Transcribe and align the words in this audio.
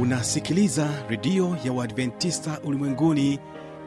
unasikiliza 0.00 0.88
redio 1.08 1.56
ya 1.64 1.72
uadventista 1.72 2.60
ulimwenguni 2.64 3.38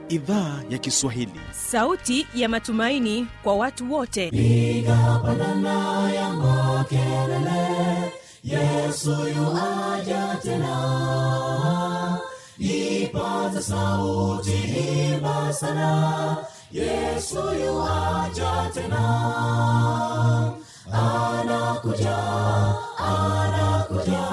idhaa 0.09 0.61
ya 0.69 0.77
kiswahili. 0.77 1.39
Sauti 1.51 2.27
ya 2.35 2.49
matumaini 2.49 3.27
kwa 3.43 3.55
watu 3.55 3.93
wote. 3.93 4.29
Piga 4.31 5.19
pandana 5.25 6.11
ya 6.13 6.29
makelele 6.29 8.11
yesu 8.43 9.09
yuaja 9.11 10.37
tena. 10.43 12.19
Ipata 12.59 13.61
sauti 13.61 14.51
himba 14.51 15.53
sana 15.53 16.37
yesu 16.71 17.35
yuaja 17.65 18.71
tena. 18.73 19.03
Anakuja 20.91 22.17
anakuja 22.97 24.32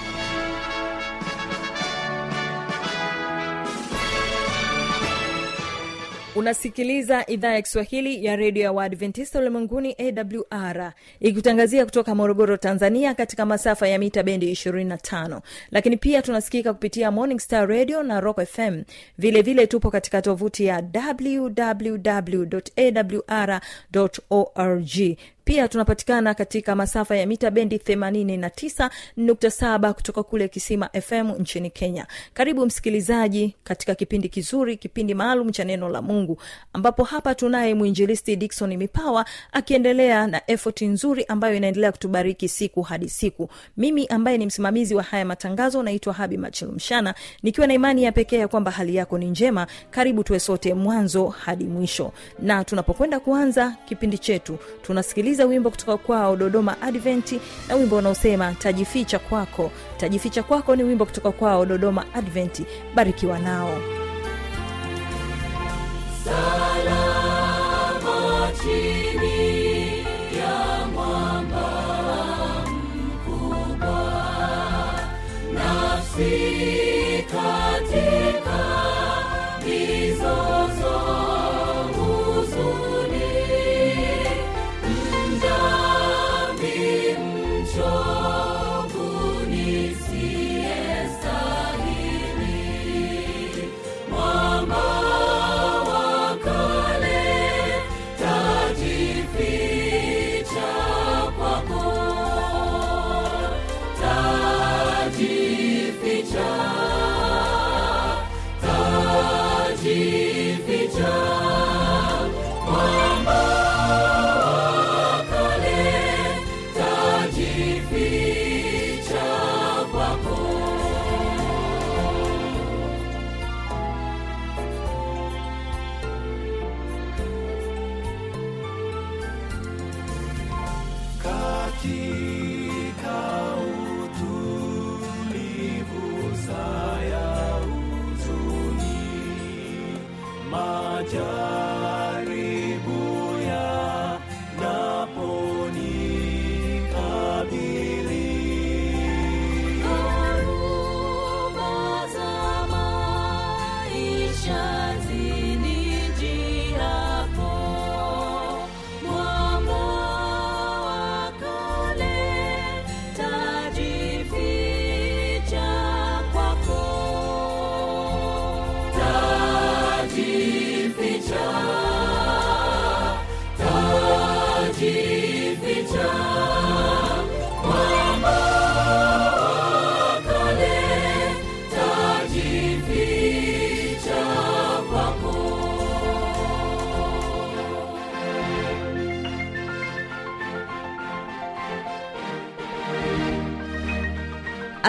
unasikiliza 6.35 7.25
idhaa 7.27 7.53
ya 7.53 7.61
kiswahili 7.61 8.25
ya 8.25 8.35
redio 8.35 8.63
ya 8.63 8.71
waadventista 8.71 9.39
ulimwenguni 9.39 9.95
awr 9.99 10.93
ikitangazia 11.19 11.85
kutoka 11.85 12.15
morogoro 12.15 12.57
tanzania 12.57 13.13
katika 13.13 13.45
masafa 13.45 13.87
ya 13.87 13.99
mita 13.99 14.23
bendi 14.23 14.51
25 14.51 15.41
lakini 15.71 15.97
pia 15.97 16.21
tunasikika 16.21 16.73
kupitia 16.73 17.11
morning 17.11 17.39
star 17.39 17.69
radio 17.69 18.03
na 18.03 18.19
rock 18.19 18.45
fm 18.45 18.83
vilevile 19.17 19.41
vile 19.41 19.67
tupo 19.67 19.91
katika 19.91 20.21
tovuti 20.21 20.65
ya 20.65 20.83
www 20.93 22.45
awr 22.77 23.61
org 24.29 25.17
pia 25.51 25.67
tunapatikana 25.67 26.33
katika 26.33 26.75
masafa 26.75 27.15
ya 27.17 27.27
mita 27.27 27.51
bendi 27.51 27.77
89.7 27.77 29.93
kutoka 29.93 30.23
kule 30.23 30.47
kisima 30.47 30.89
fm 31.01 31.31
nchini 31.39 31.69
kenya. 31.69 32.07
Karibu 32.33 32.65
msikilizaji 32.65 33.55
katika 33.63 33.95
kipindi 33.95 34.29
kizuri 34.29 34.77
kipindi 34.77 35.13
maalum 35.13 35.51
cha 35.51 35.63
neno 35.63 35.89
la 35.89 36.01
mungu 36.01 36.37
ambapo 36.73 37.03
hapa 37.03 37.35
tunaye 37.35 37.73
mwinjilisti 37.73 38.35
dikson 38.35 38.77
mipawa 38.77 39.25
akiendelea 39.51 40.27
na 40.27 40.41
efoti 40.47 40.87
nzuri 40.87 41.25
ambayo 41.25 41.55
inaendelea 41.55 41.91
kutubariki 41.91 42.49
siku 42.49 42.81
hadi 42.81 43.09
siku. 43.09 43.49
Mimi 43.77 44.07
ambaye 44.07 44.37
ni 44.37 44.45
msimamizi 44.45 44.95
wa 44.95 45.03
haya 45.03 45.25
matangazo 45.25 45.83
naitwa 45.83 46.13
habi 46.13 46.37
machilumshana 46.37 47.15
nikiwa 47.43 47.67
na 47.67 47.73
imani 47.73 48.03
ya 48.03 48.11
pekee 48.11 48.37
ya 48.37 48.47
kwamba 48.47 48.71
hali 48.71 48.95
yako 48.95 49.17
ni 49.17 49.25
njema. 49.29 49.67
Karibu 49.89 50.23
tuwe 50.23 50.39
sote 50.39 50.73
mwanzo 50.73 51.27
hadi 51.27 51.63
mwisho. 51.63 52.11
Na 52.39 52.63
tunapokwenda 52.63 53.19
kuanza 53.19 53.75
kipindi 53.85 54.17
chetu 54.17 54.57
tunasikiliza 54.81 55.40
wimbo 55.45 55.69
kutoka 55.69 55.97
kwao 55.97 56.35
dodoma 56.35 56.81
adventi 56.81 57.39
na 57.67 57.75
wimbo 57.75 57.95
unaosema 57.95 58.53
tajificha 58.53 59.19
kwako. 59.19 59.71
Tajificha 59.97 60.43
kwako 60.43 60.75
ni 60.75 60.83
wimbo 60.83 61.05
kutoka 61.05 61.31
kwao 61.31 61.65
dodoma 61.65 62.05
adventi 62.13 62.65
barikiwa 62.95 63.39
nao 63.39 64.00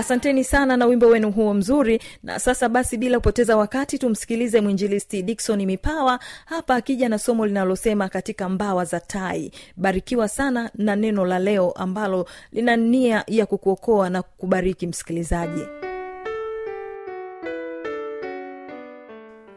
asanteni 0.03 0.45
sana 0.45 0.77
na 0.77 0.87
wimbo 0.87 1.07
wenu 1.07 1.31
huo 1.33 1.55
mzuri. 1.55 2.01
Na 2.23 2.38
sasa 2.38 2.69
basi 2.69 2.97
bila 2.99 3.19
kupoteza 3.19 3.56
wakati 3.56 3.99
tumsikilize 3.99 4.61
mwinjilisti 4.61 5.23
dikson 5.23 5.67
mipawa. 5.67 6.21
Hapa 6.47 6.75
akija 6.75 7.09
na 7.09 7.19
somo 7.19 7.47
linalosema 7.47 8.09
katika 8.09 8.49
mbawa 8.49 8.85
za 8.85 9.00
tai. 9.00 9.53
Barikiwa 9.76 10.29
sana 10.29 10.71
na 10.75 10.97
neno 10.97 11.25
la 11.26 11.38
leo 11.38 11.71
ambalo 11.73 12.29
lina 12.53 12.76
nia 12.76 13.25
ya 13.26 13.47
kukuokoa 13.47 14.11
na 14.11 14.23
kukubariki 14.23 14.87
msikilizaji. 14.87 15.62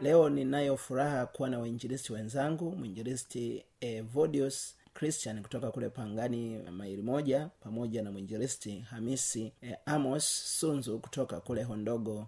Leo 0.02 0.28
ninayo 0.28 0.76
furaha 0.76 1.26
kuwa 1.26 1.48
na 1.48 1.58
wainjilisti 1.58 2.12
wenzangu 2.12 2.72
mwinjilisti 2.76 3.64
eh, 3.80 4.04
vodius 4.14 4.76
christian 4.98 5.42
kutoka 5.42 5.70
kule 5.70 5.88
pangani 5.88 6.58
maili 6.70 7.02
moja 7.02 7.48
pamoja 7.60 8.02
na 8.02 8.12
mwinjilisti 8.12 8.78
hamisi 8.78 9.52
eh, 9.62 9.76
amos 9.86 10.58
sunzu 10.60 10.98
kutoka 10.98 11.40
kule 11.40 11.62
hondogo 11.62 12.26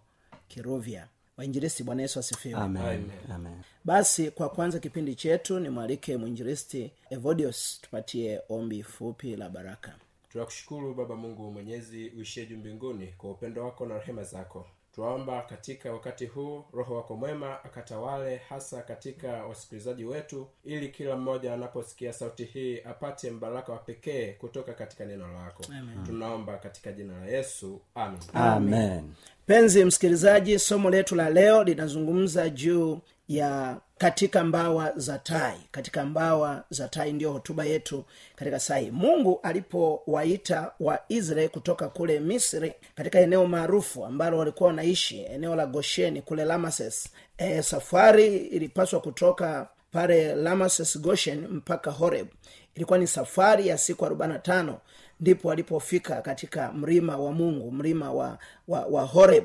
kiruvya 0.48 1.08
wainjilisti 1.36 1.82
bwana 1.82 2.02
yesu 2.02 2.18
asifiwe. 2.18 2.54
Amen. 2.54 3.10
Amen. 3.34 3.62
basi 3.84 4.30
kwa 4.30 4.48
kwanza 4.48 4.78
kipindi 4.78 5.14
chetu 5.14 5.60
nimwalike 5.60 6.16
mwinjilisti 6.16 6.90
evodius 7.10 7.78
tupatie 7.82 8.40
ombi 8.48 8.82
fupi 8.82 9.36
la 9.36 9.48
baraka. 9.48 9.94
Tunakushukuru 10.32 10.94
baba 10.94 11.16
mungu 11.16 11.50
mwenyezi 11.52 12.08
uishie 12.18 12.46
juu 12.46 12.56
mbinguni 12.56 13.06
kwa 13.06 13.30
upendo 13.30 13.64
wako 13.64 13.86
na 13.86 13.98
rehema 13.98 14.24
zako 14.24 14.66
twaomba 14.98 15.42
katika 15.42 15.92
wakati 15.92 16.26
huu 16.26 16.64
roho 16.72 16.94
wako 16.96 17.16
mwema 17.16 17.64
akatawale 17.64 18.36
hasa 18.48 18.82
katika 18.82 19.28
wasikilizaji 19.46 20.04
wetu 20.04 20.46
ili 20.64 20.88
kila 20.88 21.16
mmoja 21.16 21.54
anaposikia 21.54 22.12
sauti 22.12 22.44
hii 22.44 22.80
apate 22.80 23.30
mbaraka 23.30 23.72
wa 23.72 23.78
pekee 23.78 24.32
kutoka 24.32 24.72
katika 24.74 25.04
neno 25.04 25.32
lako. 25.32 25.64
Tunaomba 26.06 26.56
katika 26.56 26.92
jina 26.92 27.20
la 27.20 27.26
yesu. 27.26 27.80
Amen. 27.94 28.18
Amen. 28.34 29.12
Penzi 29.46 29.84
msikilizaji 29.84 30.58
somo 30.58 30.90
letu 30.90 31.14
la 31.14 31.30
leo 31.30 31.64
linazungumza 31.64 32.48
juu 32.50 32.98
ya 33.28 33.76
katika 33.98 34.44
mbawa 34.44 34.92
za 34.96 35.18
tai 35.18 35.58
katika 35.70 36.04
mbawa 36.04 36.64
za 36.70 36.88
tai 36.88 37.12
ndiyo 37.12 37.32
hotuba 37.32 37.64
yetu 37.64 38.04
katika 38.36 38.60
sahi 38.60 38.90
mungu 38.90 39.40
alipowaita 39.42 40.72
waisraeli 40.80 41.48
kutoka 41.48 41.88
kule 41.88 42.20
misri 42.20 42.72
katika 42.94 43.20
eneo 43.20 43.46
maarufu 43.46 44.04
ambalo 44.04 44.38
walikuwa 44.38 44.66
wanaishi 44.68 45.20
eneo 45.22 45.56
la 45.56 45.66
gosheni 45.66 46.22
kule 46.22 46.44
lamases 46.44 47.08
e, 47.38 47.62
safari 47.62 48.36
ilipaswa 48.36 49.00
kutoka 49.00 49.68
pale 49.92 50.34
lamases 50.34 50.98
goshen 51.00 51.46
mpaka 51.48 51.90
horeb. 51.90 52.26
Ilikuwa 52.74 52.98
ni 52.98 53.06
safari 53.06 53.66
ya 53.68 53.78
siku 53.78 54.04
45 54.04 54.74
ndipo 55.20 55.48
walipofika 55.48 56.22
katika 56.22 56.72
mlima 56.72 57.16
wa 57.16 57.32
mungu 57.32 57.70
mlima 57.72 58.12
wa, 58.12 58.38
wa, 58.68 58.80
wa 58.86 59.02
horeb. 59.02 59.44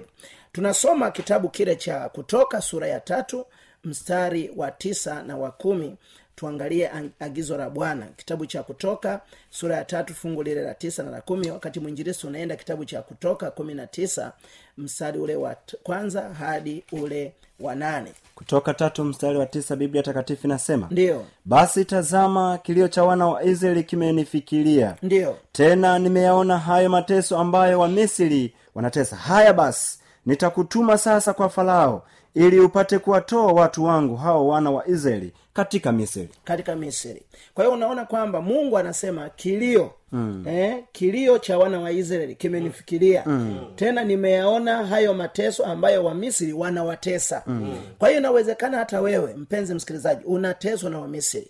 Tunasoma 0.52 1.12
kitabu 1.12 1.50
kile 1.50 1.76
cha 1.76 2.10
kutoka 2.10 2.62
sura 2.62 2.88
ya 2.88 3.00
tatu 3.00 3.46
mstari 3.84 4.52
wa 4.56 4.72
tisa 4.72 5.24
na 5.24 5.38
wa 5.38 5.52
kumi 5.52 5.96
tuangalie 6.36 6.92
agizo 7.20 7.58
la 7.58 7.70
bwana. 7.70 8.06
Kitabu 8.18 8.46
cha 8.46 8.64
kutoka 8.64 9.22
sura 9.50 9.76
ya 9.76 9.86
tatu 9.86 10.14
fungu 10.16 10.44
lile 10.44 10.62
la 10.62 10.74
tisa 10.74 11.04
na 11.04 11.12
la 11.12 11.22
kumi. 11.22 11.52
Wakati 11.52 11.80
mwinjirisi 11.80 12.28
unaenda 12.28 12.56
kitabu 12.56 12.86
cha 12.86 13.02
kutoka 13.02 13.52
kumi 13.52 13.74
na 13.74 13.88
tisa 13.88 14.32
mstari 14.78 15.20
ule 15.20 15.36
wa 15.36 15.56
kwanza 15.84 16.22
hadi 16.22 16.84
ule 16.92 17.34
wa 17.60 17.76
nane. 17.76 18.12
Kutoka 18.36 18.74
tatu 18.74 19.04
mstari 19.04 19.38
wa 19.38 19.46
tisa 19.46 19.76
biblia 19.76 20.04
takatifu 20.04 20.48
inasema 20.48 20.88
ndiyo 20.92 21.26
basi 21.46 21.86
tazama 21.86 22.58
kilio 22.58 22.88
cha 22.88 23.04
wana 23.04 23.28
wa 23.28 23.44
israeli 23.44 23.84
kimenifikiria 23.84 24.96
ndiyo 25.02 25.38
tena 25.52 26.00
nimeyaona 26.00 26.58
hayo 26.60 26.90
mateso 26.90 27.38
ambayo 27.38 27.80
wamisri 27.80 28.54
wanatesa. 28.76 29.16
Haya 29.16 29.54
basi 29.54 30.00
nitakutuma 30.26 30.98
sasa 30.98 31.34
kwa 31.34 31.50
farao 31.50 32.06
ili 32.36 32.60
upate 32.60 33.00
kuwatoa 33.00 33.52
watu 33.54 33.84
wangu 33.84 34.16
hao 34.16 34.48
wana 34.48 34.72
wa 34.72 34.88
israeli 34.88 35.34
katika 35.54 35.92
misri 35.92 36.30
katika 36.44 36.76
misri 36.76 37.24
kwa 37.54 37.64
hiyo 37.64 37.76
unaona 37.76 38.06
kwamba 38.06 38.42
mungu 38.42 38.78
anasema 38.78 39.30
kilio 39.30 39.92
mm. 40.12 40.46
eh, 40.48 40.84
kilio 40.92 41.38
cha 41.40 41.58
wana 41.58 41.80
wa 41.80 41.92
israeli 41.92 42.36
kimenifikiria 42.36 43.24
mm. 43.26 43.60
tena 43.76 44.04
nimeyaona 44.04 44.86
hayo 44.86 45.14
mateso 45.14 45.66
ambayo 45.66 46.06
wamisri 46.06 46.54
wanawatesa 46.54 47.44
mm. 47.48 47.78
kwa 48.00 48.08
hiyo 48.10 48.20
inawezekana 48.20 48.78
hata 48.78 49.02
wewe 49.02 49.34
mpenzi 49.34 49.74
msikilizaji 49.74 50.24
unateswa 50.26 50.90
na 50.90 51.00
wamisri 51.00 51.48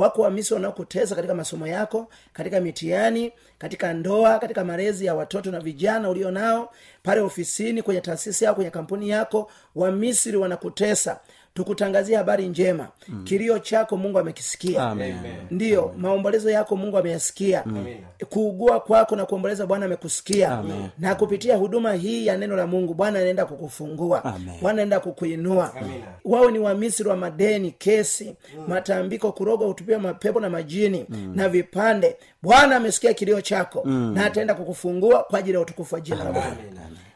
wako 0.00 0.22
wamisri 0.22 0.54
wanaokutesa 0.54 1.14
katika 1.14 1.34
masomo 1.34 1.66
yako 1.66 2.08
katika 2.32 2.60
mitihani 2.60 3.32
katika 3.58 3.92
ndoa 3.92 4.38
katika 4.38 4.64
malezi 4.64 5.06
ya 5.06 5.14
watoto 5.14 5.50
na 5.50 5.60
vijana 5.60 6.10
ulio 6.10 6.30
nao 6.30 6.72
pale 7.02 7.20
ofisini 7.20 7.82
kwenye 7.82 8.00
taasisi 8.00 8.44
yako 8.44 8.54
kwenye 8.54 8.70
kampuni 8.70 9.08
yako. 9.08 9.50
Wamisri 9.74 10.36
wanakutesa 10.36 11.20
tukutangazia 11.54 12.18
habari 12.18 12.48
njema. 12.48 12.88
Mm. 13.08 13.24
kilio 13.24 13.58
chako 13.58 13.96
mungu 13.96 14.18
amekisikia. 14.18 14.94
Ndio 14.94 15.14
ndiyo 15.50 15.94
maombolezo 15.98 16.50
yako 16.50 16.76
mungu 16.76 16.98
ameyasikia. 16.98 17.64
Kuugua 18.28 18.80
kwako 18.80 19.16
na 19.16 19.26
kuomboleza 19.26 19.66
bwana 19.66 19.86
amekusikia. 19.86 20.62
Na 20.98 21.14
kupitia 21.14 21.56
huduma 21.56 21.92
hii 21.94 22.26
ya 22.26 22.36
neno 22.36 22.56
la 22.56 22.66
mungu 22.66 22.94
bwana 22.94 23.18
anaenda 23.18 23.46
kukufungua. 23.46 24.22
Bwana 24.62 24.72
anaenda 24.72 25.00
kukuinua. 25.00 25.74
Wawe 26.24 26.52
ni 26.52 26.58
wamisri 26.58 27.08
wa 27.08 27.16
madeni 27.16 27.70
kesi 27.70 28.36
matambiko 28.68 29.32
kurogwa 29.32 29.66
hutupia 29.66 29.98
mapepo 29.98 30.40
na 30.40 30.50
majini 30.50 31.06
na 31.34 31.48
vipande. 31.48 32.16
Bwana 32.42 32.76
amesikia 32.76 33.14
kilio 33.14 33.40
chako 33.40 33.82
na 33.84 34.26
ataenda 34.26 34.54
kukufungua 34.54 35.22
kwa 35.22 35.38
ajili 35.38 35.54
ya 35.54 35.60
utukufu 35.60 35.94
wa 35.94 36.00
jina 36.00 36.24
la 36.24 36.32
bwana. 36.32 36.56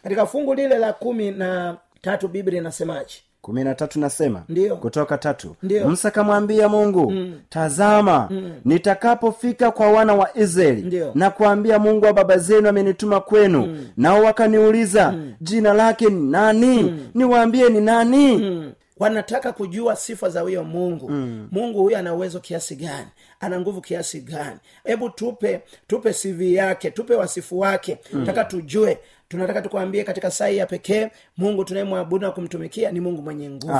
Katika 0.02 0.26
fungu 0.26 0.54
lile 0.54 0.78
la 0.78 0.92
kumi 0.92 1.30
na 1.30 1.76
tatu 2.02 2.28
biblia 2.28 2.60
inasemaje 2.60 3.14
kumi 3.44 3.64
na 3.64 3.74
tatu 3.74 4.00
nasema 4.00 4.42
Ndiyo. 4.48 4.76
kutoka 4.76 5.18
tatu 5.18 5.56
Ndiyo. 5.62 5.88
musa 5.88 6.10
kamwambia 6.10 6.68
mungu 6.68 7.10
mm. 7.10 7.40
tazama 7.48 8.28
mm. 8.30 8.52
nitakapofika 8.64 9.70
kwa 9.70 9.90
wana 9.92 10.14
wa 10.14 10.38
israeli 10.38 10.82
Ndiyo. 10.82 11.10
na 11.14 11.30
kuambia 11.30 11.78
mungu 11.78 12.04
wa 12.04 12.12
baba 12.12 12.38
zenu 12.38 12.68
amenituma 12.68 13.20
kwenu 13.20 13.66
mm. 13.66 13.88
nao 13.96 14.22
wakaniuliza 14.22 15.12
mm. 15.12 15.34
jina 15.40 15.72
lake 15.72 16.06
ni 16.06 16.30
nani 16.30 16.82
mm. 16.82 17.08
niwaambie 17.14 17.68
ni 17.68 17.80
nani 17.80 18.36
mm. 18.36 18.72
wanataka 18.98 19.52
kujua 19.52 19.96
sifa 19.96 20.28
za 20.28 20.40
huyo 20.40 20.64
mungu 20.64 21.08
mm. 21.10 21.48
mungu 21.50 21.82
huyo 21.82 21.98
ana 21.98 22.14
uwezo 22.14 22.40
kiasi 22.40 22.76
gani 22.76 23.06
ana 23.40 23.60
nguvu 23.60 23.80
kiasi 23.80 24.20
gani 24.20 24.58
hebu 24.84 25.10
tupe 25.10 25.60
tupe 25.86 26.12
cv 26.12 26.40
yake 26.42 26.90
tupe 26.90 27.14
wasifu 27.14 27.58
wake 27.58 27.98
mm. 28.12 28.26
taka 28.26 28.44
tujue 28.44 28.98
tunataka 29.28 29.62
tukwambie 29.62 30.04
katika 30.04 30.30
saa 30.30 30.46
hii 30.46 30.56
ya 30.56 30.66
pekee 30.66 31.10
mungu 31.36 31.64
tunayemwabudu 31.64 32.26
na 32.26 32.32
kumtumikia 32.32 32.90
ni 32.92 33.00
mungu 33.00 33.22
mwenye 33.22 33.50
nguvu 33.50 33.72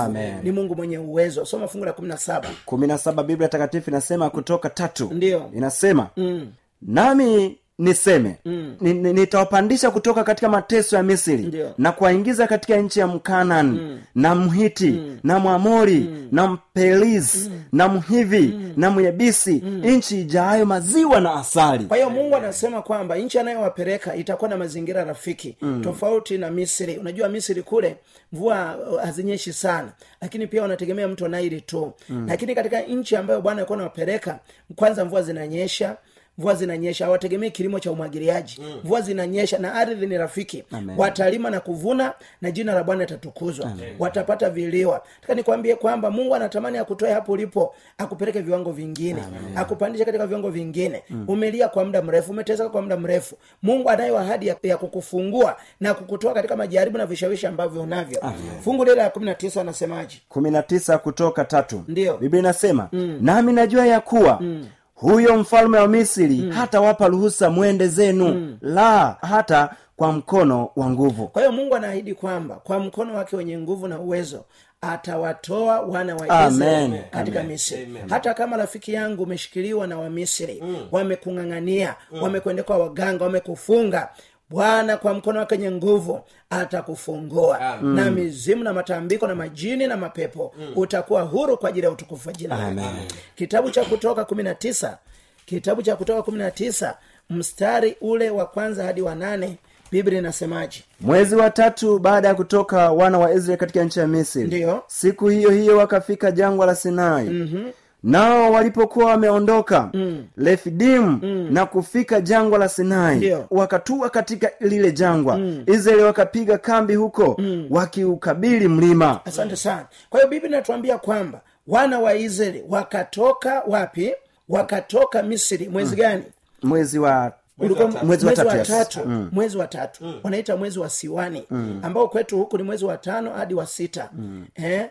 ni 0.42 0.52
mungu 0.52 0.76
mwenye 0.76 0.98
uwezo 0.98 1.44
soma 1.44 1.68
fungu 1.68 1.84
la 1.84 1.92
kumi 1.92 2.08
na 2.08 2.16
saba 2.16 2.48
kumi 2.64 2.86
na 2.86 2.98
saba 2.98 3.22
biblia 3.22 3.48
takatifu 3.48 3.90
inasema 3.90 4.30
kutoka 4.30 4.70
tatu 4.70 5.10
Ndiyo. 5.14 5.50
inasema 5.54 6.10
mm. 6.16 6.52
nami 6.82 7.58
niseme 7.78 8.36
mm. 8.44 8.76
nitawapandisha 8.80 9.90
kutoka 9.90 10.24
katika 10.24 10.48
mateso 10.48 10.96
ya 10.96 11.02
misri 11.02 11.36
Ndiyo. 11.36 11.74
na 11.78 11.92
kuwaingiza 11.92 12.46
katika 12.46 12.76
nchi 12.76 13.00
ya 13.00 13.06
mkanan 13.06 13.66
mm. 13.66 14.00
na 14.14 14.34
mhiti 14.34 14.90
mm. 14.90 15.18
na 15.24 15.38
mwamori 15.38 15.98
mm. 15.98 16.28
na 16.32 16.46
mpeliz 16.48 17.48
mm. 17.48 17.62
na 17.72 17.88
mhivi 17.88 18.40
mm. 18.40 18.72
na 18.76 18.90
myebisi 18.90 19.62
mm. 19.64 19.80
nchi 19.84 20.20
ijaayo 20.20 20.66
maziwa 20.66 21.20
na 21.20 21.34
asali 21.34 21.84
kwa 21.84 21.96
hiyo 21.96 22.10
mungu 22.10 22.36
anasema 22.36 22.82
kwamba 22.82 23.16
nchi 23.16 23.38
anayowapeleka 23.38 24.16
itakuwa 24.16 24.50
na 24.50 24.56
mazingira 24.56 25.04
rafiki 25.04 25.56
mm. 25.62 25.82
tofauti 25.84 26.38
na 26.38 26.50
misri 26.50 26.96
unajua 26.98 27.28
misri 27.28 27.62
kule 27.62 27.96
mvua 28.32 28.78
hazinyeshi 29.04 29.52
sana 29.52 29.92
lakini 30.20 30.46
pia 30.46 30.62
wanategemea 30.62 31.08
mto 31.08 31.28
naili 31.28 31.60
tu 31.60 31.92
mm. 32.08 32.26
lakini 32.28 32.54
katika 32.54 32.80
nchi 32.80 33.16
ambayo 33.16 33.40
bwana 33.40 33.58
alikuwa 33.58 33.76
anawapeleka 33.78 34.38
kwanza 34.76 35.04
mvua 35.04 35.22
zinanyesha 35.22 35.96
mvua 36.38 36.54
zinanyesha 36.54 37.04
hawategemei 37.04 37.50
kilimo 37.50 37.80
cha 37.80 37.90
umwagiliaji. 37.90 38.60
Mvua 38.84 39.00
zinanyesha 39.00 39.58
na 39.58 39.74
ardhi 39.74 40.06
ni 40.06 40.18
rafiki. 40.18 40.64
Amen. 40.72 40.98
watalima 40.98 41.50
na 41.50 41.60
kuvuna 41.60 42.12
na 42.42 42.50
jina 42.50 42.74
la 42.74 42.84
bwana 42.84 43.00
litatukuzwa. 43.00 43.72
Watapata 43.98 44.50
viliwa 44.50 45.02
taka 45.20 45.34
nikwambie 45.34 45.76
kwamba 45.76 46.10
mungu 46.10 46.34
anatamani 46.34 46.78
akutoe 46.78 47.12
hapo 47.12 47.32
ulipo 47.32 47.74
akupeleke 47.98 48.40
viwango 48.40 48.72
vingine 48.72 49.22
akupandishe 49.56 50.04
katika 50.04 50.26
viwango 50.26 50.50
vingine. 50.50 51.02
Umelia 51.28 51.68
kwa 51.68 51.84
muda 51.84 52.02
mrefu 52.02 52.30
umeteseka 52.30 52.68
kwa 52.68 52.82
muda 52.82 52.96
mrefu. 52.96 53.36
Mungu 53.62 53.90
anayo 53.90 54.18
ahadi 54.18 54.46
ya, 54.46 54.56
ya 54.62 54.76
kukufungua 54.76 55.56
na 55.80 55.94
kukutoa 55.94 56.34
katika 56.34 56.56
majaribu 56.56 56.98
na 56.98 57.06
vishawishi 57.06 57.46
ambavyo 57.46 57.82
unavyo. 57.82 58.22
Fungu 58.60 58.84
lile 58.84 58.96
la 58.96 59.10
kumi 59.10 59.26
na 59.26 59.34
tisa 59.34 59.60
anasemaje? 59.60 60.22
Kumi 60.28 60.50
na 60.50 60.62
tisa 60.62 60.98
kutoka 60.98 61.44
tatu. 61.44 61.84
Ndio. 61.88 62.16
Biblia 62.16 62.40
inasema 62.40 62.88
mm. 62.92 63.18
nami 63.20 63.52
najua 63.52 63.86
ya 63.86 64.00
kuwa 64.00 64.38
mm 64.40 64.66
huyo 65.12 65.36
mfalme 65.38 65.78
wa 65.78 65.88
misri 65.88 66.36
mm. 66.36 66.50
hata 66.50 66.80
wapa 66.80 67.08
ruhusa 67.08 67.50
mwende 67.50 67.88
zenu 67.88 68.28
mm. 68.28 68.58
la 68.60 69.16
hata 69.22 69.70
kwa 69.96 70.12
mkono 70.12 70.70
wa 70.76 70.90
nguvu. 70.90 71.28
Kwa 71.28 71.42
hiyo 71.42 71.52
mungu 71.52 71.76
anaahidi 71.76 72.14
kwamba 72.14 72.54
kwa 72.54 72.78
mkono 72.80 73.14
wake 73.14 73.36
wenye 73.36 73.58
nguvu 73.58 73.88
na 73.88 73.98
uwezo 73.98 74.44
atawatoa 74.80 75.80
wana 75.80 76.16
wa 76.16 76.48
israeli 76.48 76.98
katika 77.10 77.42
misiri 77.42 77.86
misri. 77.86 78.08
Hata 78.10 78.34
kama 78.34 78.56
rafiki 78.56 78.92
yangu 78.92 79.22
umeshikiliwa 79.22 79.86
na 79.86 79.98
wamisri 79.98 80.62
wamekung'ang'ania 80.92 81.94
wamekuendekwa 82.22 82.78
waganga 82.78 83.24
wamekufunga 83.24 84.08
bwana 84.50 84.96
kwa 84.96 85.14
mkono 85.14 85.38
wake 85.38 85.54
wenye 85.54 85.70
nguvu 85.70 86.20
atakufungua. 86.50 87.78
Na 87.82 88.10
mizimu 88.10 88.64
na 88.64 88.72
matambiko 88.72 89.26
na 89.26 89.34
majini 89.34 89.86
na 89.86 89.96
mapepo 89.96 90.54
utakuwa 90.76 91.22
huru 91.22 91.56
kwa 91.58 91.68
ajili 91.68 91.86
ya 91.86 91.92
utukufu 91.92 92.28
wa 92.28 92.34
jina 92.34 92.70
lake. 92.70 93.14
Kitabu 93.36 93.70
cha 93.70 93.84
kutoka 93.84 94.24
kumi 94.24 94.42
na 94.42 94.54
tisa 94.54 94.98
kitabu 95.46 95.82
cha 95.82 95.96
kutoka 95.96 96.22
kumi 96.22 96.38
na 96.38 96.50
tisa 96.50 96.96
mstari 97.30 97.96
ule 98.00 98.30
wa 98.30 98.46
kwanza 98.46 98.84
hadi 98.84 99.02
wa 99.02 99.14
nane 99.14 99.56
biblia 99.92 100.18
inasemaje? 100.18 100.84
Mwezi 101.00 101.34
wa 101.36 101.50
tatu 101.50 101.98
baada 101.98 102.28
ya 102.28 102.34
kutoka 102.34 102.90
wana 102.92 103.18
wa 103.18 103.32
israeli 103.34 103.56
katika 103.60 103.84
nchi 103.84 103.98
ya 104.00 104.06
misri. 104.06 104.44
Ndiyo. 104.44 104.82
siku 104.86 105.28
hiyo 105.28 105.50
hiyo 105.50 105.76
wakafika 105.78 106.30
jangwa 106.30 106.66
la 106.66 106.74
sinai. 106.74 107.24
Mm-hmm. 107.28 107.72
Nao 108.04 108.52
walipokuwa 108.52 109.06
wameondoka 109.06 109.90
mm. 109.92 110.24
refidimu 110.36 111.18
mm. 111.22 111.48
na 111.52 111.66
kufika 111.66 112.20
jangwa 112.20 112.58
la 112.58 112.68
sinai 112.68 113.16
Ndiyo. 113.16 113.46
wakatua 113.50 114.10
katika 114.10 114.50
lile 114.60 114.92
jangwa. 114.92 115.38
Mm. 115.38 115.62
israeli 115.66 116.02
wakapiga 116.02 116.58
kambi 116.58 116.94
huko 116.94 117.36
mm. 117.38 117.66
wakiukabili 117.70 118.68
mlima. 118.68 119.20
Asante 119.24 119.56
sana. 119.56 119.86
Kwa 120.10 120.20
hiyo 120.20 120.30
biblia 120.30 120.48
inatuambia 120.50 120.98
kwamba 120.98 121.40
wana 121.66 121.98
wa 121.98 122.14
israeli 122.14 122.64
wakatoka 122.68 123.62
wapi? 123.68 124.12
Wakatoka 124.48 125.22
misri. 125.22 125.68
Mwezi 125.68 125.96
gani? 125.96 126.22
Mwezi 126.62 126.98
wa 126.98 127.32
tatu. 127.60 127.74
Mwezi 127.78 127.84
wa 127.84 128.04
mwezi 128.04 128.26
wa 128.26 128.64
tatu, 128.64 129.00
mwezi 129.32 129.58
wa 129.58 129.66
tatu. 129.66 130.04
Wanaita 130.22 130.56
mwezi 130.56 130.78
wa 130.78 130.90
siwani 130.90 131.44
ambao 131.82 132.08
kwetu 132.08 132.38
huku 132.38 132.56
ni 132.56 132.62
mwezi 132.62 132.84
wa 132.84 132.96
tano 132.96 133.30
hadi 133.32 133.54
wa 133.54 133.66
sita. 133.66 134.10
Eh? 134.54 134.86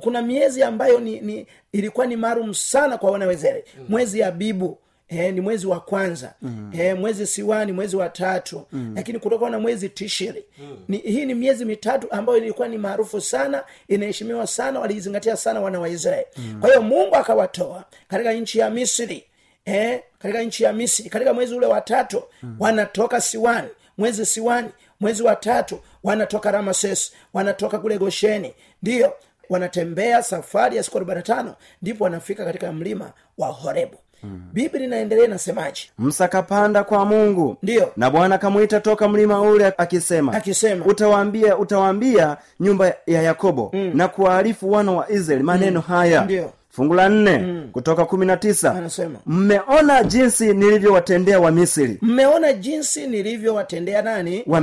Kuna 0.00 0.22
miezi 0.22 0.62
ambayo 0.62 1.00
ni, 1.00 1.20
ni 1.20 1.46
ilikuwa 1.72 2.06
ni 2.06 2.16
maalum 2.16 2.54
sana 2.54 2.98
kwa 2.98 3.10
wanawezere 3.10 3.64
mwezi 3.88 4.18
ya 4.18 4.30
bibu 4.30 4.78
Eh, 5.12 5.34
ni 5.34 5.40
mwezi 5.40 5.66
wa 5.66 5.80
kwanza 5.80 6.34
mm. 6.42 6.70
eh, 6.78 6.98
mwezi 6.98 7.26
siwani 7.26 7.72
mwezi 7.72 7.96
wa 7.96 8.08
tatu 8.08 8.66
mm. 8.72 8.92
lakini 8.96 9.18
kutokana 9.18 9.50
na 9.50 9.58
mwezi 9.58 9.88
tishiri 9.88 10.44
mm. 10.58 10.76
ni, 10.88 10.96
hii 10.96 11.24
ni 11.26 11.34
miezi 11.34 11.64
mitatu 11.64 12.06
ambayo 12.12 12.38
ilikuwa 12.38 12.68
ni 12.68 12.78
maarufu 12.78 13.20
sana 13.20 13.64
inaheshimiwa 13.88 14.46
sana 14.46 14.80
waliizingatia 14.80 15.36
sana 15.36 15.60
wana 15.60 15.80
waisraeli 15.80 16.26
mm. 16.36 16.60
kwa 16.60 16.68
hiyo 16.68 16.82
mungu 16.82 17.14
akawatoa 17.16 17.84
katika 18.08 18.32
nchi 18.32 18.58
ya 18.58 18.70
misri 18.70 19.24
eh, 19.64 20.02
katika 20.18 20.42
nchi 20.42 20.64
ya 20.64 20.72
misri 20.72 21.10
katika 21.10 21.34
mwezi 21.34 21.54
ule 21.54 21.66
wa 21.66 21.80
tatu 21.80 22.22
mm. 22.42 22.56
wanatoka 22.60 23.20
siwani 23.20 23.68
mwezi 23.98 24.26
siwani 24.26 24.68
mwezi 25.00 25.22
wa 25.22 25.36
tatu 25.36 25.80
wanatoka 26.04 26.50
ramases 26.50 27.12
wanatoka 27.34 27.78
kule 27.78 27.98
gosheni 27.98 28.54
ndiyo 28.82 29.12
wanatembea 29.50 30.22
safari 30.22 30.76
ya 30.76 30.82
siku 30.82 30.96
arobaini 30.96 31.22
tano 31.22 31.54
ndipo 31.82 32.04
wanafika 32.04 32.44
katika 32.44 32.72
mlima 32.72 33.12
wa 33.38 33.48
horebu 33.48 33.96
Hmm. 34.20 34.42
biblia 34.52 34.84
inaendelea 34.84 35.24
inasemaje 35.24 35.82
msakapanda 35.98 36.84
kwa 36.84 37.04
mungu 37.04 37.56
Ndiyo. 37.62 37.92
na 37.96 38.10
bwana 38.10 38.34
akamwita 38.34 38.80
toka 38.80 39.08
mlima 39.08 39.40
ule 39.40 39.72
akisema 39.78 40.32
Akisema. 40.32 40.84
utawaambia 40.84 41.58
utawaambia 41.58 42.36
nyumba 42.60 42.92
ya 43.06 43.22
yakobo 43.22 43.70
mm. 43.72 43.90
na 43.94 44.08
kuwaarifu 44.08 44.72
wana 44.72 44.92
wa 44.92 45.10
israeli 45.10 45.42
maneno 45.44 45.80
haya 45.80 46.24
Ndiyo. 46.24 46.52
Fungu 46.80 46.94
la 46.94 47.08
nne 47.08 47.38
mm. 47.38 47.68
kutoka 47.72 48.04
kumi 48.04 48.26
na 48.26 48.36
tisa 48.36 48.74
Anasema. 48.74 49.18
mmeona 49.26 50.04
jinsi 50.04 50.54
nilivyowatendea 50.54 51.40
wamisri 51.40 51.98
mmeona 52.02 52.52
jinsi 52.52 53.06
nilivyowatendea 53.06 54.02
nani 54.02 54.44
Wa 54.46 54.62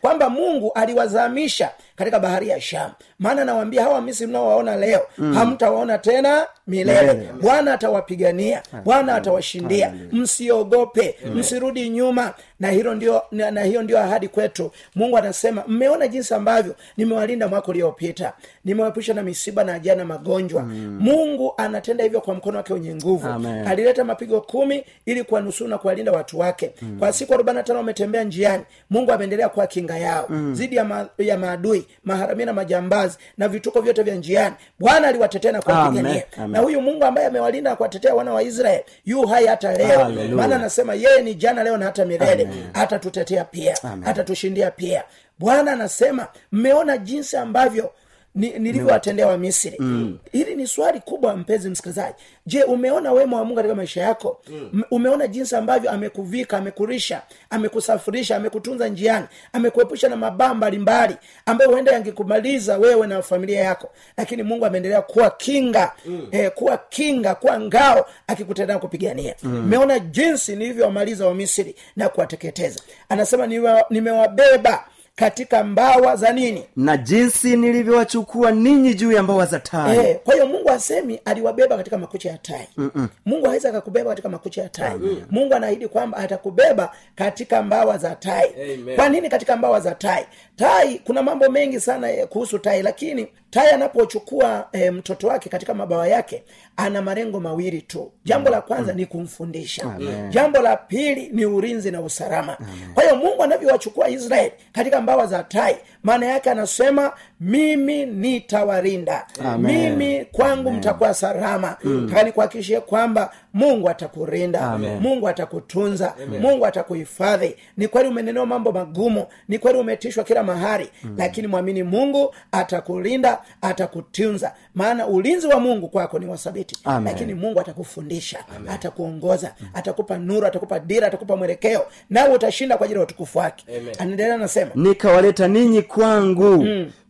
kwamba 0.00 0.30
mungu 0.30 0.72
aliwazamisha 0.74 1.70
katika 1.96 2.20
bahari 2.20 2.48
ya 2.48 2.60
shamu 2.60 2.92
maana 3.18 3.44
nawaambia 3.44 3.82
hawa 3.82 4.00
misri 4.00 4.26
mnaowaona 4.26 4.76
leo 4.76 5.00
mm. 5.18 5.34
hamtawaona 5.34 5.98
tena 5.98 6.46
milele. 6.68 7.28
Bwana 7.40 7.72
atawapigania 7.74 8.62
bwana 8.84 9.14
atawashindia. 9.14 9.94
Msiogope 10.12 11.16
msirudi 11.34 11.88
nyuma. 11.88 12.34
Na 12.60 12.70
hilo 12.70 12.94
ndio 12.94 13.22
na, 13.32 13.50
na 13.50 13.62
hiyo 13.62 13.82
ndio 13.82 13.98
ahadi 13.98 14.28
kwetu. 14.28 14.70
Mungu 14.94 15.18
anasema 15.18 15.64
mmeona 15.66 16.08
jinsi 16.08 16.34
ambavyo 16.34 16.74
nimewalinda 16.96 17.48
mwaka 17.48 17.68
uliopita. 17.68 18.32
Nimewepusha 18.64 19.14
na 19.14 19.22
misiba 19.22 19.64
na 19.64 19.74
ajaa 19.74 19.94
na 19.94 20.04
magonjwa. 20.04 20.62
Mm. 20.62 20.98
mungu 21.00 21.54
anatenda 21.56 22.04
hivyo 22.04 22.20
kwa 22.20 22.34
mkono 22.34 22.56
wake 22.56 22.72
wenye 22.74 22.94
nguvu. 22.94 23.28
Amen. 23.28 23.66
alileta 23.66 24.04
mapigo 24.04 24.40
kumi 24.40 24.84
ili 25.06 25.24
kuwanusuru 25.24 25.70
na 25.70 25.78
kuwalinda 25.78 26.12
watu 26.12 26.38
wake. 26.38 26.70
Mm. 26.82 26.96
kwa 26.98 27.12
siku 27.12 27.34
arobaini 27.34 27.56
na 27.56 27.62
tano 27.62 27.78
wametembea 27.78 28.24
njiani. 28.24 28.62
Mungu 28.90 29.12
ameendelea 29.12 29.48
kuwa 29.48 29.66
kinga 29.66 29.98
yao. 29.98 30.26
Mm. 30.28 30.54
zidi 30.54 30.76
ya, 30.76 30.84
ma, 30.84 31.08
ya 31.18 31.38
maadui 31.38 31.86
maharamia 32.04 32.46
na 32.46 32.52
majambazi 32.52 33.18
na 33.38 33.48
vituko 33.48 33.80
vyote 33.80 34.02
vya 34.02 34.14
njiani. 34.14 34.54
Bwana 34.78 35.08
aliwatetea 35.08 35.52
na 35.52 35.62
kuwapigania. 35.62 36.22
Na 36.58 36.64
huyu 36.64 36.80
mungu 36.80 37.04
ambaye 37.04 37.26
amewalinda 37.26 37.70
na 37.70 37.76
kuwatetea 37.76 38.14
wana 38.14 38.32
wa 38.32 38.42
israeli 38.42 38.84
yu 39.04 39.26
hai 39.26 39.46
hata 39.46 39.72
leo. 39.78 40.08
Maana 40.28 40.56
anasema 40.56 40.94
yeye 40.94 41.22
ni 41.22 41.34
jana 41.34 41.62
leo 41.64 41.76
na 41.76 41.84
hata 41.86 42.04
milele. 42.04 42.48
Atatutetea 42.74 43.44
pia 43.44 43.76
atatushindia 44.04 44.70
pia. 44.70 45.04
Bwana 45.38 45.72
anasema 45.72 46.26
mmeona 46.52 46.98
jinsi 46.98 47.36
ambavyo 47.36 47.92
ni- 48.34 48.58
nilivyowatendea 48.58 49.26
wa 49.26 49.38
misri. 49.38 49.76
Mm. 49.78 50.18
hili 50.32 50.54
ni 50.54 50.66
swali 50.66 51.00
kubwa 51.00 51.36
mpenzi 51.36 51.70
msikilizaji. 51.70 52.14
Je 52.46 52.62
umeona 52.64 53.12
wema 53.12 53.36
wa 53.36 53.44
mungu 53.44 53.56
katika 53.56 53.74
maisha 53.74 54.02
yako? 54.02 54.40
Mm. 54.48 54.82
umeona 54.90 55.26
jinsi 55.26 55.56
ambavyo 55.56 55.90
amekuvika 55.90 56.58
amekurisha 56.58 57.22
amekusafirisha 57.50 58.36
amekutunza 58.36 58.88
njiani 58.88 59.26
amekuepusha 59.52 60.08
na 60.08 60.16
mabaa 60.16 60.54
mbalimbali 60.54 61.16
ambayo 61.46 61.70
huenda 61.70 61.92
yangekumaliza 61.92 62.78
wewe 62.78 63.06
na 63.06 63.22
familia 63.22 63.60
yako. 63.60 63.90
Lakini 64.16 64.42
mungu 64.42 64.66
ameendelea 64.66 65.02
kuwa 65.02 65.30
kinga 65.30 65.92
mm. 66.06 66.28
eh, 66.30 66.50
kuwa 66.54 66.78
kinga 66.88 67.34
kuwa 67.34 67.60
ngao 67.60 68.06
akikutendea 68.26 68.78
kupigania. 68.78 69.34
Mmeona 69.42 69.98
jinsi 69.98 70.56
nilivyowamaliza 70.56 71.26
wamisiri 71.26 71.74
na 71.96 72.08
kuwateketeza. 72.08 72.80
Anasema 73.08 73.46
"Niwa- 73.46 73.84
nimewabeba 73.90 74.84
katika 75.18 75.64
mbawa 75.64 76.16
za 76.16 76.32
nini? 76.32 76.64
Na 76.76 76.96
jinsi 76.96 77.56
nilivyowachukua 77.56 78.50
ninyi 78.50 78.94
juu 78.94 79.12
ya 79.12 79.22
mbawa 79.22 79.46
za 79.46 79.60
tai. 79.60 79.98
E, 79.98 80.14
kwa 80.14 80.34
hiyo 80.34 80.46
mungu 80.46 80.70
asemi 80.70 81.20
aliwabeba 81.24 81.76
katika 81.76 81.98
makucha 81.98 82.30
ya 82.30 82.38
tai. 82.38 82.68
Mm-mm. 82.76 83.08
mungu 83.26 83.46
hawezi 83.46 83.68
akakubeba 83.68 84.10
katika 84.10 84.28
makucha 84.28 84.62
ya 84.62 84.68
tai. 84.68 85.00
Mungu 85.30 85.54
anaahidi 85.54 85.88
kwamba 85.88 86.18
atakubeba 86.18 86.92
katika 87.14 87.62
mbawa 87.62 87.98
za 87.98 88.14
tai. 88.14 88.50
Amen. 88.74 88.96
kwa 88.96 89.08
nini 89.08 89.28
katika 89.28 89.56
mbawa 89.56 89.80
za 89.80 89.94
tai? 89.94 90.24
Tai 90.56 90.98
kuna 91.04 91.22
mambo 91.22 91.48
mengi 91.50 91.80
sana 91.80 92.10
eh, 92.12 92.26
kuhusu 92.28 92.58
tai 92.58 92.82
lakini 92.82 93.28
tai 93.50 93.70
anapochukua 93.70 94.68
e, 94.72 94.90
mtoto 94.90 95.26
wake 95.26 95.48
katika 95.48 95.74
mabawa 95.74 96.08
yake 96.08 96.44
ana 96.76 97.02
malengo 97.02 97.40
mawili 97.40 97.82
tu. 97.82 98.12
Jambo 98.24 98.50
la 98.50 98.60
kwanza 98.60 98.92
ni 98.92 99.06
kumfundisha. 99.06 99.96
Jambo 100.30 100.58
la 100.60 100.76
pili 100.76 101.28
ni 101.32 101.46
ulinzi 101.46 101.90
na 101.90 102.00
usalama. 102.00 102.58
Kwa 102.94 103.02
hiyo 103.02 103.16
mungu 103.16 103.42
anavyowachukua 103.42 104.08
israeli 104.08 104.52
katika 104.72 105.00
mbawa 105.00 105.26
za 105.26 105.42
tai 105.42 105.76
maana 106.02 106.26
yake 106.26 106.50
anasema 106.50 107.12
mimi 107.40 108.06
nitawarinda 108.06 109.26
Amen. 109.44 109.96
mimi 109.96 110.24
kwangu 110.24 110.70
mtakuwa 110.70 111.14
salama. 111.14 111.76
Taka 112.08 112.22
nikuhakikishie 112.22 112.80
kwamba 112.80 113.32
mungu 113.54 113.88
atakurinda 113.90 114.60
Amen. 114.60 114.98
mungu 115.00 115.28
atakutunza 115.28 116.14
mungu 116.40 116.66
atakuhifadhi. 116.66 117.56
Ni 117.76 117.88
kweli 117.88 118.08
umenenewa 118.08 118.46
mambo 118.46 118.72
magumu 118.72 119.26
ni 119.48 119.58
kweli 119.58 119.78
umetishwa 119.78 120.24
kila 120.24 120.42
mahali 120.42 120.88
lakini 121.16 121.46
mwamini 121.46 121.82
mungu 121.82 122.34
atakulinda 122.52 123.38
atakutunza. 123.62 124.52
Maana 124.74 125.06
ulinzi 125.06 125.46
wa 125.46 125.60
mungu 125.60 125.88
kwako 125.88 126.18
ni 126.18 126.26
wasabiti 126.26 126.76
Amen. 126.84 127.04
lakini 127.12 127.34
mungu 127.34 127.60
atakufundisha 127.60 128.38
atakuongoza 128.68 129.54
atakupa 129.74 130.18
nuru 130.18 130.46
atakupa 130.46 130.78
dira 130.80 131.06
atakupa 131.06 131.36
mwelekeo. 131.36 131.86
Nawe 132.10 132.34
utashinda 132.34 132.76
kwa 132.76 132.84
ajili 132.84 132.98
ya 133.00 133.04
utukufu 133.04 133.38
wake. 133.38 133.64
Anaendelea 133.98 134.34
anasema 134.34 134.70
nikawaleta 134.74 135.48
ninyi 135.48 135.82
kwangu 135.82 136.66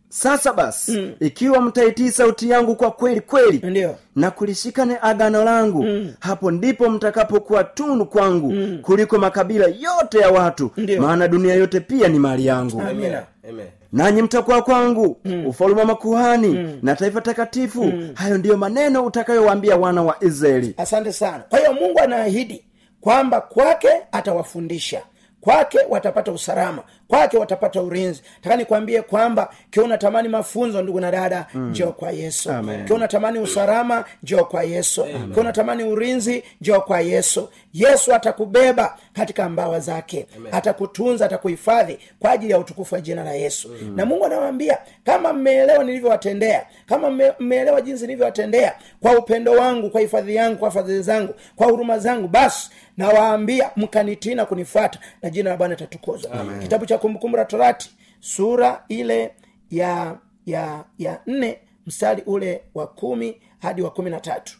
sasa 0.09 0.53
basi 0.53 0.91
mm. 0.97 1.11
ikiwa 1.19 1.61
mtaitii 1.61 2.11
sauti 2.11 2.49
yangu 2.49 2.75
kwa 2.75 2.91
kweli 2.91 3.21
kweli 3.21 3.61
Ndiyo. 3.63 3.95
na 4.15 4.31
kulishikane 4.31 4.97
agano 5.01 5.43
langu 5.43 5.83
mm. 5.83 6.13
hapo 6.19 6.51
ndipo 6.51 6.89
mtakapokuwa 6.89 7.63
tunu 7.63 8.05
kwangu 8.05 8.51
mm. 8.51 8.79
kuliko 8.81 9.17
makabila 9.17 9.65
yote 9.65 10.17
ya 10.19 10.29
watu 10.29 10.71
Ndiyo. 10.77 11.01
maana 11.01 11.27
dunia 11.27 11.53
yote 11.53 11.79
pia 11.79 12.07
ni 12.07 12.19
mali 12.19 12.45
yangu 12.45 12.81
Amina. 12.81 13.23
Amen. 13.49 13.65
nanyi 13.93 14.21
mtakuwa 14.21 14.61
kwangu 14.61 15.17
mm. 15.25 15.45
ufalume 15.47 15.79
wa 15.81 15.87
makuhani 15.87 16.47
mm. 16.47 16.79
na 16.81 16.95
taifa 16.95 17.21
takatifu 17.21 17.83
mm. 17.83 18.09
hayo 18.13 18.37
ndiyo 18.37 18.57
maneno 18.57 19.05
utakayowaambia 19.05 19.75
wana 19.77 20.03
wa 20.03 20.15
israeli 20.23 20.73
asante 20.77 21.11
sana 21.13 21.43
kwa 21.49 21.59
hiyo 21.59 21.73
mungu 21.73 21.99
anaahidi 21.99 22.65
kwamba 23.01 23.41
kwake 23.41 23.89
atawafundisha 24.11 25.01
kwake 25.41 25.79
watapata 25.89 26.31
usalama 26.31 26.83
kwake 27.07 27.37
watapata 27.37 27.81
urinzi 27.81 28.21
taka 28.41 28.55
nikwambie 28.55 29.01
kwamba 29.01 29.53
kiwa 29.71 29.85
unatamani 29.85 30.29
mafunzo 30.29 30.81
ndugu 30.81 30.99
na 30.99 31.11
dada 31.11 31.47
mm. 31.53 31.69
njoo 31.69 31.91
kwa 31.91 32.11
yesu. 32.11 32.49
Kiwa 32.85 32.97
unatamani 32.97 33.39
usalama 33.39 34.05
njoo 34.23 34.43
kwa 34.43 34.63
yesu. 34.63 35.03
Kiwa 35.03 35.37
unatamani 35.41 35.83
urinzi 35.83 36.43
njoo 36.61 36.79
kwa 36.79 37.01
yesu 37.01 37.49
yesu 37.73 38.13
atakubeba 38.13 38.97
katika 39.13 39.49
mbawa 39.49 39.79
zake. 39.79 40.27
Atakutunza 40.51 41.25
atakuhifadhi 41.25 41.99
kwa 42.19 42.31
ajili 42.31 42.51
ya 42.51 42.59
utukufu 42.59 42.95
wa 42.95 43.01
jina 43.01 43.23
la 43.23 43.33
yesu. 43.33 43.69
Mm. 43.81 43.95
na 43.95 44.05
mungu 44.05 44.25
anawaambia 44.25 44.77
kama 45.03 45.33
mmeelewa 45.33 45.83
nilivyowatendea 45.83 46.65
kama 46.85 47.33
mmeelewa 47.39 47.81
jinsi 47.81 48.03
nilivyowatendea 48.03 48.75
kwa 49.01 49.17
upendo 49.19 49.51
wangu 49.51 49.89
kwa 49.89 50.01
hifadhi 50.01 50.35
yangu 50.35 50.57
kwa 50.57 50.71
fadhili 50.71 51.01
zangu 51.01 51.33
kwa 51.55 51.67
huruma 51.67 51.99
zangu 51.99 52.27
basi 52.27 52.69
nawaambia 52.97 53.71
mkanitii 53.75 54.35
na 54.35 54.45
kunifuata 54.45 54.99
na 55.21 55.29
jina 55.29 55.49
la 55.49 55.57
bwana 55.57 55.73
itatukuzwa 55.73 56.45
kitabu 56.61 56.85
cha 56.85 56.97
kumbukumbu 56.97 57.37
la 57.37 57.45
torati 57.45 57.91
sura 58.19 58.83
ile 58.87 59.31
ya 59.71 60.17
ya 60.45 60.83
ya 60.97 61.19
nne 61.27 61.59
mstari 61.87 62.23
ule 62.25 62.61
wa 62.75 62.87
kumi 62.87 63.41
hadi 63.61 63.81
wa 63.81 63.89
kumi 63.91 64.09
na 64.09 64.19
tatu. 64.19 64.57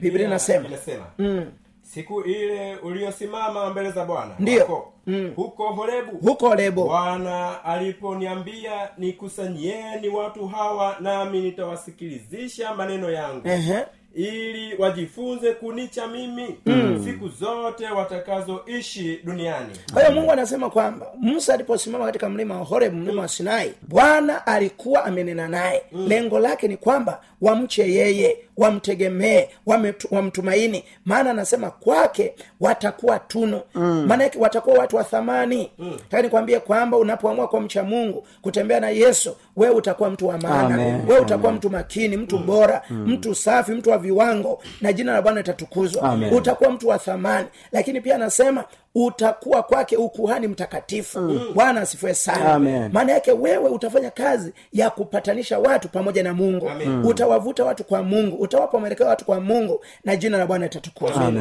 Biblia 0.00 0.26
inasema 0.26 0.68
inasema 0.68 1.06
siku 1.94 2.20
ile 2.22 2.76
uliosimama 2.76 3.70
mbele 3.70 3.90
za 3.90 4.04
bwana 4.04 4.34
Ndiyo. 4.38 4.84
mm. 5.06 5.32
huko 5.36 5.68
horebu. 5.72 6.18
Huko 6.28 6.48
horebu. 6.48 6.84
Bwana 6.84 7.64
aliponiambia 7.64 8.88
nikusanyieni 8.98 10.08
watu 10.08 10.46
hawa 10.46 10.96
nami 11.00 11.40
nitawasikilizisha 11.40 12.74
maneno 12.74 13.10
yangu. 13.10 13.48
Ehe. 13.48 13.78
ili 14.14 14.74
wajifunze 14.78 15.52
kunicha 15.52 16.06
mimi 16.06 16.56
siku 17.04 17.28
zote 17.28 17.86
watakazoishi 17.86 19.20
duniani. 19.24 19.72
Kwa 19.92 20.02
hiyo 20.02 20.14
mungu 20.14 20.32
anasema 20.32 20.70
kwamba 20.70 21.06
musa 21.20 21.54
aliposimama 21.54 22.04
katika 22.06 22.28
mlima 22.28 22.58
wa 22.58 22.64
horebu 22.64 22.96
mlima 22.96 23.22
wa 23.22 23.28
sinai 23.28 23.72
bwana 23.88 24.46
alikuwa 24.46 25.04
amenena 25.04 25.48
naye. 25.48 25.82
Lengo 25.92 26.38
lake 26.38 26.68
ni 26.68 26.76
kwamba 26.76 27.20
wamche 27.40 27.92
yeye 27.92 28.36
wamtegemee 28.56 29.48
wamtumaini. 30.10 30.84
Maana 31.04 31.30
anasema 31.30 31.70
kwake 31.70 32.34
watakuwa 32.60 33.18
tuno 33.18 33.62
maana 34.06 34.24
yake 34.24 34.38
watakuwa 34.38 34.78
watu 34.78 34.96
wa 34.96 35.04
thamani. 35.04 35.70
Mm. 35.78 35.98
nikwambie 36.22 36.60
kwamba 36.60 36.96
unapoamua 36.96 37.48
kwa 37.48 37.60
mcha 37.60 37.82
mungu 37.84 38.26
kutembea 38.42 38.80
na 38.80 38.90
yesu 38.90 39.36
wewe 39.56 39.74
utakuwa 39.74 40.10
mtu 40.10 40.26
wa 40.28 40.38
maana. 40.38 40.76
Wewe 41.08 41.20
utakuwa 41.20 41.52
mtu 41.52 41.70
makini 41.70 42.16
mtu 42.16 42.38
bora 42.38 42.82
mtu 42.90 43.34
safi 43.34 43.72
mtu 43.72 43.90
wa 43.90 43.98
viwango 43.98 44.62
na 44.80 44.92
jina 44.92 45.12
la 45.12 45.22
bwana 45.22 45.38
litatukuzwa. 45.40 46.18
Utakuwa 46.32 46.70
mtu 46.70 46.88
wa 46.88 46.98
thamani. 46.98 47.46
Lakini 47.72 48.00
pia 48.00 48.14
anasema 48.14 48.64
utakuwa 49.04 49.62
kwake 49.62 49.96
ukuhani 49.96 50.48
mtakatifu. 50.48 51.40
Bwana 51.54 51.80
asifiwe 51.80 52.14
sana. 52.14 52.58
Maana 52.92 53.12
yake 53.12 53.32
wewe 53.32 53.68
utafanya 53.70 54.10
kazi 54.10 54.52
ya 54.72 54.90
kupatanisha 54.90 55.58
watu 55.58 55.88
pamoja 55.88 56.22
na 56.22 56.34
mungu. 56.34 56.68
Amen. 56.68 57.04
utawavuta 57.04 57.64
watu 57.64 57.84
kwa 57.84 58.02
mungu. 58.02 58.36
Utawapa 58.36 58.78
mwelekeo 58.78 59.06
watu 59.06 59.24
kwa 59.24 59.40
mungu 59.40 59.84
na 60.04 60.16
jina 60.16 60.38
la 60.38 60.46
bwana 60.46 60.66
itatukuzwa 60.66 61.32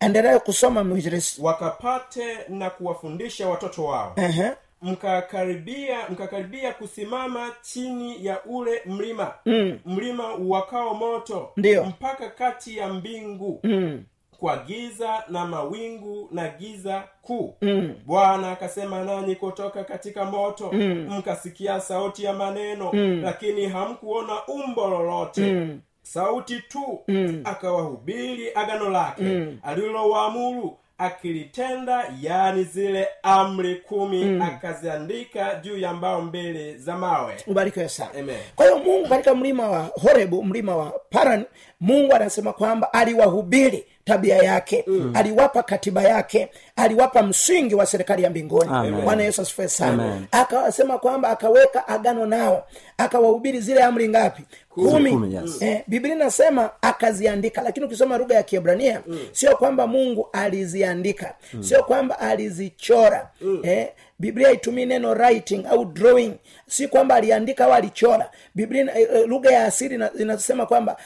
endelea 0.00 0.38
kusoma 0.38 0.84
mwinjilisi 0.84 1.42
wakapate 1.42 2.24
na 2.48 2.70
kuwafundisha 2.70 3.48
watoto 3.48 3.84
wao. 3.84 4.12
Ehe. 4.16 4.50
mkakaribia 4.82 5.96
mkakaribia 6.10 6.72
kusimama 6.72 7.50
chini 7.62 8.26
ya 8.26 8.44
ule 8.44 8.82
mlima. 8.86 9.34
Mm. 9.46 9.78
mlima 9.86 10.34
uwakao 10.34 10.94
moto. 10.94 11.50
Ndio. 11.56 11.84
Mpaka 11.84 12.30
kati 12.30 12.76
ya 12.76 12.88
mbingu. 12.88 13.60
Mm. 13.62 14.04
Kwa 14.38 14.56
giza 14.56 15.24
na 15.28 15.46
mawingu 15.46 16.28
na 16.32 16.48
giza 16.48 17.02
kuu 17.22 17.54
mm. 17.62 17.94
bwana 18.06 18.50
akasema 18.50 19.04
nanyi 19.04 19.36
kutoka 19.36 19.84
katika 19.84 20.24
moto 20.24 20.70
mm. 20.72 21.06
mkasikia 21.18 21.80
sauti 21.80 22.24
ya 22.24 22.32
maneno 22.32 22.90
mm. 22.92 23.20
lakini 23.24 23.66
hamkuona 23.66 24.46
umbo 24.46 24.88
lolote 24.88 25.40
mm 25.52 25.80
sauti 26.02 26.60
tu 26.68 27.00
mm. 27.08 27.40
akawahubiri 27.44 28.52
agano 28.54 28.90
lake 28.90 29.22
mm. 29.22 29.58
alilowaamuru 29.62 30.76
akilitenda 30.98 32.12
yani 32.20 32.64
zile 32.64 33.08
amri 33.22 33.76
kumi 33.76 34.24
mm. 34.24 34.42
akaziandika 34.42 35.54
juu 35.54 35.78
ya 35.78 35.92
mbao 35.92 36.20
mbili 36.22 36.78
za 36.78 36.96
mawe 36.96 37.34
ubarikiwe 37.46 37.88
sana 37.88 38.10
kwa 38.56 38.66
hiyo 38.66 38.78
mungu 38.78 39.08
katika 39.08 39.34
mlima 39.34 39.68
wa 39.68 39.82
horebu 40.02 40.44
mlima 40.44 40.76
wa 40.76 40.90
paran 41.10 41.44
mungu 41.80 42.12
anasema 42.14 42.52
kwamba 42.52 42.92
aliwahubiri 42.92 43.84
tabia 44.04 44.36
yake 44.36 44.84
mm. 44.86 45.10
aliwapa 45.14 45.62
katiba 45.62 46.02
yake 46.02 46.48
aliwapa 46.76 47.22
msingi 47.22 47.74
wa 47.74 47.86
serikali 47.86 48.22
ya 48.22 48.30
mbinguni 48.30 48.70
bwana 49.04 49.22
yesu 49.22 49.42
asifue 49.42 49.68
sana 49.68 50.04
Amen. 50.04 50.24
akawasema 50.32 50.98
kwamba 50.98 51.28
akaweka 51.28 51.88
agano 51.88 52.26
nao 52.26 52.66
akawahubiri 52.98 53.60
zile 53.60 53.82
amri 53.82 54.08
ngapi 54.08 54.42
kumi, 54.68 55.10
Kumi, 55.10 55.34
yes. 55.34 55.62
eh, 55.62 55.82
biblia 55.86 56.14
inasema 56.14 56.70
akaziandika 56.82 57.62
lakini 57.62 57.86
ukisoma 57.86 58.18
lugha 58.18 58.34
ya 58.34 58.42
kiebrania 58.42 59.02
mm. 59.06 59.18
sio 59.32 59.56
kwamba 59.56 59.86
mungu 59.86 60.28
aliziandika 60.32 61.34
mm. 61.54 61.62
sio 61.62 61.82
kwamba 61.82 62.18
alizichora 62.18 63.30
mm. 63.40 63.60
eh, 63.62 63.88
biblia 64.18 64.50
itumii 64.50 64.86
neno 64.86 65.10
writing 65.10 65.66
au 65.70 65.84
drawing 65.84 66.32
si 66.68 66.88
kwamba 66.88 67.14
aliandika 67.14 67.64
au 67.64 67.72
alichora 67.72 68.30
biblia 68.54 68.98
eh, 68.98 69.08
eh, 69.14 69.28
lugha 69.28 69.50
ya 69.50 69.64
asili 69.64 70.04
inasema 70.18 70.66
kwamba 70.66 70.96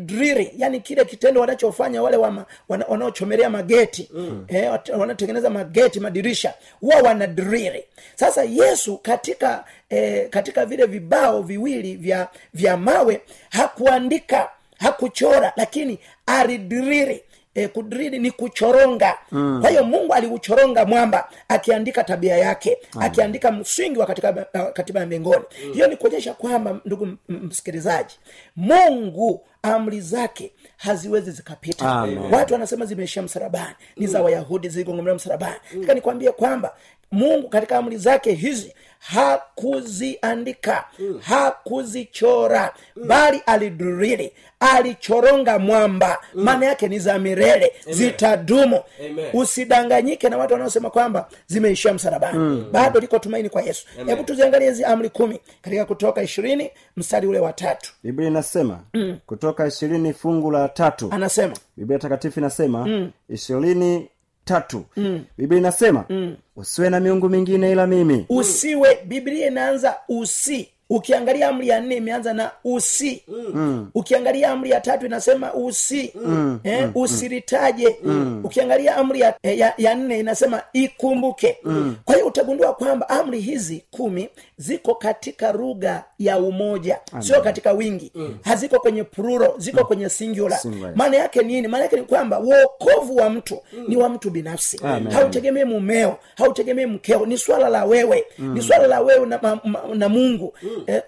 alidriri 0.00 0.50
yani 0.56 0.80
kile 0.80 1.04
kitendo 1.04 1.40
wanachofanya 1.40 2.02
wale 2.02 2.16
wama- 2.16 2.44
wana- 2.68 2.86
wanaochomelea 2.88 3.50
mageti 3.50 4.08
mm. 4.14 4.44
eh, 4.48 4.72
wanatengeneza 4.98 5.50
mageti 5.50 6.00
madirisha 6.00 6.54
huwa 6.80 6.96
wanadriri 6.96 7.84
sasa 8.14 8.44
yesu 8.44 8.98
katika 8.98 9.64
eh, 9.90 10.28
katika 10.28 10.66
vile 10.66 10.86
vibao 10.86 11.42
viwili 11.42 11.96
vya 11.96 12.28
vya 12.54 12.76
mawe 12.76 13.20
hakuandika 13.50 14.48
hakuchora 14.78 15.52
lakini 15.56 15.98
alidriri 16.26 17.22
E, 17.54 17.68
kudrili 17.68 18.18
ni 18.18 18.30
kuchoronga 18.30 19.18
mm. 19.32 19.58
kwa 19.60 19.70
hiyo 19.70 19.84
mungu 19.84 20.14
aliuchoronga 20.14 20.84
mwamba 20.84 21.28
akiandika 21.48 22.04
tabia 22.04 22.36
yake 22.36 22.78
mm. 22.94 23.02
akiandika 23.02 23.52
msingi 23.52 23.98
wa 23.98 24.06
katika 24.06 24.32
katiba 24.72 25.00
ya 25.00 25.06
mbinguni 25.06 25.42
mm. 25.66 25.72
hiyo 25.72 25.86
ni 25.86 25.96
kuonyesha 25.96 26.34
kwamba 26.34 26.80
ndugu 26.84 27.08
msikilizaji 27.28 28.18
mungu 28.56 29.46
amri 29.62 30.00
zake 30.00 30.52
haziwezi 30.76 31.30
zikapita. 31.30 32.06
Watu 32.32 32.52
wanasema 32.52 32.86
zimeishia 32.86 33.22
msalabani. 33.22 33.74
Ni 33.96 34.06
za 34.06 34.22
wayahudi 34.22 34.68
zigongomea 34.68 35.14
msalabani. 35.14 35.56
Mm. 35.74 35.86
nikwambie 35.94 36.32
kwamba 36.32 36.74
mungu 37.10 37.48
katika 37.48 37.78
amri 37.78 37.96
zake 37.96 38.32
hizi 38.32 38.74
hakuziandika 39.00 40.84
mm. 40.98 41.20
hakuzichora 41.22 42.72
mm. 42.96 43.08
bali 43.08 43.42
alidurili 43.46 44.32
alichoronga 44.60 45.58
mwamba. 45.58 46.18
Maana 46.34 46.66
yake 46.66 46.88
ni 46.88 46.98
za 46.98 47.18
milele 47.18 47.72
zitadumu. 47.90 48.80
Amen. 49.10 49.26
usidanganyike 49.32 50.28
na 50.28 50.38
watu 50.38 50.52
wanaosema 50.52 50.90
kwamba 50.90 51.28
zimeishia 51.46 51.94
msalabani. 51.94 52.38
Mm. 52.38 52.66
bado 52.72 53.00
liko 53.00 53.18
tumaini 53.18 53.48
kwa 53.48 53.62
yesu. 53.62 53.86
Hebu 54.06 54.24
tuziangalie 54.24 54.68
hizi 54.68 54.84
amri 54.84 55.08
kumi 55.10 55.40
katika 55.62 55.84
kutoka 55.84 56.22
ishirini 56.22 56.70
mstari 56.96 57.26
ule 57.26 57.38
wa 57.40 57.52
tatu. 57.52 57.92
Biblia 58.02 58.28
inasema 58.28 58.80
mm. 58.94 59.18
kutoka 59.26 59.66
ishirini 59.66 60.12
fungu 60.12 60.50
la 60.50 60.68
tatu. 60.68 61.08
Anasema. 61.10 61.54
Biblia 61.76 61.98
takatifu 61.98 62.40
inasema 62.40 63.10
ishirini 63.28 64.08
tatu 64.50 64.84
mm. 64.96 65.24
biblia 65.38 65.58
inasema 65.58 66.04
mm. 66.08 66.36
usiwe 66.56 66.90
na 66.90 67.00
miungu 67.00 67.28
mingine 67.28 67.72
ila 67.72 67.86
mimi 67.86 68.26
usiwe 68.28 68.98
biblia 69.04 69.46
inaanza 69.46 69.96
usi 70.08 70.68
ukiangalia 70.90 71.48
amri 71.48 71.68
ya 71.68 71.80
nne 71.80 71.96
imeanza 71.96 72.32
na 72.32 72.50
usi 72.64 73.22
mm. 73.28 73.90
ukiangalia 73.94 74.50
amri 74.50 74.70
ya 74.70 74.80
tatu 74.80 75.06
inasema 75.06 75.54
usi 75.54 76.12
mm. 76.24 76.60
eh, 76.64 76.82
mm. 76.84 76.92
usiritaje 76.94 77.96
mm. 78.04 78.40
ukiangalia 78.44 78.96
amri 78.96 79.20
ya, 79.20 79.34
eh, 79.42 79.58
ya, 79.58 79.74
ya 79.78 79.94
nne 79.94 80.18
inasema 80.18 80.62
ikumbuke 80.72 81.56
mm. 81.64 81.96
kwa 82.04 82.14
hiyo 82.14 82.26
utagundua 82.26 82.72
kwamba 82.74 83.08
amri 83.08 83.40
hizi 83.40 83.84
kumi 83.90 84.28
ziko 84.58 84.94
katika 84.94 85.52
lugha 85.52 86.04
ya 86.18 86.38
umoja 86.38 86.98
sio 87.18 87.40
katika 87.40 87.72
wingi 87.72 88.12
mm. 88.14 88.36
haziko 88.42 88.80
kwenye 88.80 89.04
pruro 89.04 89.54
ziko 89.58 89.84
kwenye 89.84 90.08
singular 90.08 90.58
Singular. 90.58 90.92
maana 90.96 91.16
yake 91.16 91.42
nini 91.42 91.68
maana 91.68 91.84
yake 91.84 91.96
ni 91.96 92.02
kwamba 92.02 92.40
uokovu 92.40 93.16
wa 93.16 93.30
mtu 93.30 93.58
mm. 93.72 93.84
ni 93.88 93.96
wa 93.96 94.08
mtu 94.08 94.30
binafsi 94.30 94.76
hautegemee 94.78 95.10
hautegemei 95.14 95.64
mumeo 95.64 96.16
hautegemee 96.36 96.86
mkeo 96.86 97.26
ni 97.26 97.38
swala 97.38 97.68
la 97.68 97.84
wewe 97.84 98.24
mm. 98.38 98.54
ni 98.54 98.62
swala 98.62 98.86
la 98.86 99.00
wewe 99.00 99.26
na, 99.26 99.38
ma, 99.42 99.60
ma, 99.64 99.80
na 99.94 100.08
mungu 100.08 100.54
mm. 100.62 100.79
Eh, 100.86 101.02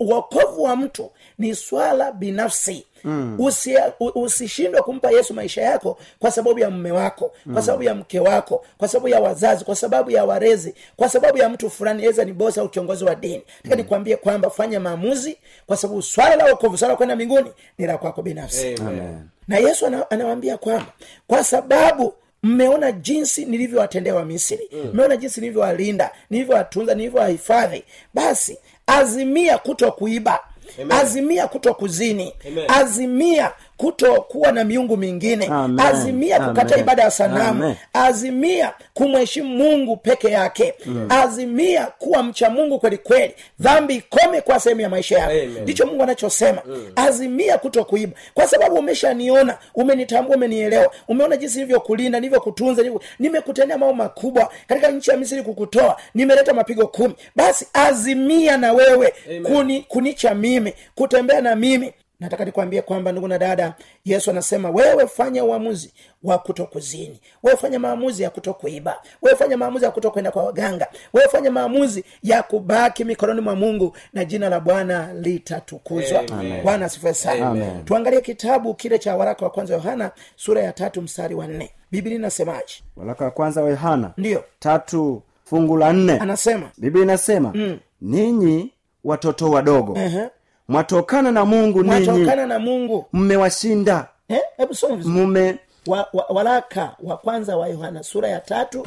uokovu 0.00 0.62
wa 0.62 0.76
mtu 0.76 1.10
ni 1.38 1.54
swala 1.54 2.12
binafsi 2.12 2.86
Mm. 3.04 3.36
Usi, 3.40 3.74
usishindwe 4.14 4.82
kumpa 4.82 5.10
yesu 5.10 5.34
maisha 5.34 5.62
yako 5.62 5.98
kwa 6.18 6.30
sababu 6.30 6.58
ya 6.58 6.70
mme 6.70 6.92
wako 6.92 7.32
mm. 7.46 7.52
kwa 7.54 7.62
sababu 7.62 7.82
ya 7.82 7.94
mke 7.94 8.20
wako 8.20 8.64
kwa 8.78 8.88
sababu 8.88 9.08
ya 9.08 9.20
wazazi 9.20 9.64
kwa 9.64 9.76
sababu 9.76 10.10
ya 10.10 10.24
warezi 10.24 10.74
kwa 10.96 11.08
sababu 11.08 11.38
ya 11.38 11.48
mtu 11.48 11.70
fulani 11.70 12.04
eza 12.04 12.24
ni 12.24 12.32
bosi 12.32 12.60
au 12.60 12.68
kiongozi 12.68 13.04
wa 13.04 13.14
dini 13.14 13.42
taka 13.62 13.76
nikwambie 13.76 14.16
kwamba 14.16 14.50
fanya 14.50 14.80
maamuzi 14.80 15.36
kwa 15.66 15.76
sababu 15.76 16.02
swala 16.02 16.36
la 16.36 16.46
uokovu 16.46 16.78
swala 16.78 16.96
kwenda 16.96 17.14
mbinguni 17.14 17.50
ni 17.78 17.86
la 17.86 17.98
kwako 17.98 18.22
binafsi 18.22 18.74
Amen. 18.74 19.18
na 19.48 19.58
yesu 19.58 19.86
anawambia 20.10 20.56
kwamba 20.58 20.92
kwa 21.26 21.44
sababu 21.44 22.14
mmeona 22.42 22.92
jinsi 22.92 23.44
nilivyowatendea 23.44 24.14
wa 24.14 24.24
misri 24.24 24.68
mmeona 24.94 25.16
jinsi 25.16 25.40
nilivyowalinda 25.40 26.10
nilivyowatunza 26.30 26.94
nilivyowahifadhi 26.94 27.84
basi 28.14 28.58
azimia 28.92 29.58
kuto 29.58 29.92
kuiba 29.92 30.40
Amen. 30.82 30.92
azimia 30.92 31.46
kuto 31.48 31.74
kuzini 31.74 32.34
Amen. 32.48 32.64
azimia 32.70 33.52
kuto 33.82 34.22
kuwa 34.22 34.52
na 34.52 34.64
miungu 34.64 34.96
mingine. 34.96 35.46
Amen. 35.46 35.86
azimia 35.86 36.40
kukataa 36.40 36.76
ibada 36.76 37.02
ya 37.02 37.10
sanamu. 37.10 37.64
Amen. 37.64 37.74
azimia 37.92 38.72
kumheshimu 38.94 39.48
mungu 39.56 39.96
peke 39.96 40.28
yake. 40.30 40.74
Mm. 40.86 41.06
azimia 41.08 41.86
kuwa 41.86 42.22
mcha 42.22 42.50
mungu 42.50 42.78
kweli 42.78 42.98
kweli. 42.98 43.34
Dhambi 43.60 43.94
ikome 43.94 44.40
kwa 44.40 44.60
sehemu 44.60 44.80
ya 44.80 44.88
maisha 44.88 45.18
yako. 45.18 45.32
Ndicho 45.62 45.86
mungu 45.86 46.02
anachosema. 46.02 46.62
Mm. 46.66 46.92
azimia 46.96 47.58
kuto 47.58 47.84
kuiba 47.84 48.12
kwa 48.34 48.46
sababu 48.46 48.74
umeshaniona 48.74 49.58
umenitambua 49.74 50.36
umenielewa. 50.36 50.92
Umeona 51.08 51.36
jinsi 51.36 51.58
nilivyokulinda 51.58 52.20
nilivyokutunza 52.20 52.82
nimekutendea 53.18 53.78
mambo 53.78 53.94
makubwa 53.94 54.52
katika 54.66 54.90
nchi 54.90 55.10
ya 55.10 55.16
misri 55.16 55.42
kukutoa. 55.42 55.96
Nimeleta 56.14 56.54
mapigo 56.54 56.86
kumi. 56.86 57.14
Basi 57.36 57.66
azimia 57.72 58.56
na 58.56 58.72
wewe 58.72 59.12
Amen. 59.26 59.42
kuni, 59.42 59.80
kunicha 59.88 60.34
mimi 60.34 60.74
kutembea 60.94 61.40
na 61.40 61.56
mimi 61.56 61.92
nataka 62.22 62.44
nikwambie 62.44 62.82
kwamba 62.82 63.12
ndugu 63.12 63.28
na 63.28 63.38
dada 63.38 63.74
yesu 64.04 64.30
anasema 64.30 64.70
wewe 64.70 65.06
fanya 65.06 65.44
uamuzi 65.44 65.92
wa 66.22 66.38
kutokuzini. 66.38 67.20
Wewe 67.42 67.56
fanya 67.56 67.78
maamuzi 67.78 68.22
ya 68.22 68.30
kutokuiba. 68.30 69.02
Wewe 69.22 69.36
fanya 69.36 69.56
maamuzi 69.56 69.84
ya 69.84 69.90
kutokwenda 69.90 70.30
kwa 70.30 70.42
waganga. 70.44 70.86
Wewe 71.12 71.28
fanya 71.28 71.50
maamuzi 71.50 72.04
ya 72.22 72.42
kubaki 72.42 73.04
mikononi 73.04 73.40
mwa 73.40 73.56
mungu 73.56 73.96
na 74.12 74.24
jina 74.24 74.48
la 74.48 74.60
bwana 74.60 75.12
litatukuzwa. 75.14 76.22
Bwana 76.62 76.86
asifue 76.86 77.14
sana. 77.14 77.66
Tuangalie 77.84 78.20
kitabu 78.20 78.74
kile 78.74 78.98
cha 78.98 79.16
waraka 79.16 79.44
wa 79.44 79.50
kwanza 79.50 79.74
yohana 79.74 80.10
sura 80.36 80.62
ya 80.62 80.72
tatu 80.72 81.02
mstari 81.02 81.34
wa 81.34 81.46
nne. 81.46 81.70
Biblia 81.90 82.14
inasemaje? 82.16 82.74
Waraka 82.96 83.24
wa 83.24 83.30
kwanza 83.30 83.62
wa 83.62 83.70
yohana 83.70 84.10
ndiyo. 84.16 84.44
tatu 84.58 85.22
fungu 85.44 85.76
la 85.76 85.92
nne. 85.92 86.12
Anasema. 86.18 86.70
Biblia 86.78 87.04
inasema 87.04 87.52
mm. 87.54 87.78
ninyi 88.00 88.72
watoto 89.04 89.50
wadogo 89.50 89.98
Ehe. 89.98 90.28
Mwatokana 90.72 91.32
na 91.32 91.44
mungu 91.44 91.82
ninyi. 91.82 92.04
Mwatokana 92.06 92.46
na 92.46 92.58
mungu. 92.58 93.06
Mmewashinda. 93.12 94.06
Eh, 94.28 94.40
hebu 94.56 94.74
soma 94.74 94.96
vizuri. 94.96 95.14
Mume. 95.14 95.56
Wa, 95.86 96.08
wa, 96.12 96.24
waraka 96.28 96.92
wa 97.02 97.16
kwanza 97.16 97.56
wa 97.56 97.68
yohana 97.68 98.02
sura 98.02 98.28
ya 98.28 98.40
tatu 98.40 98.86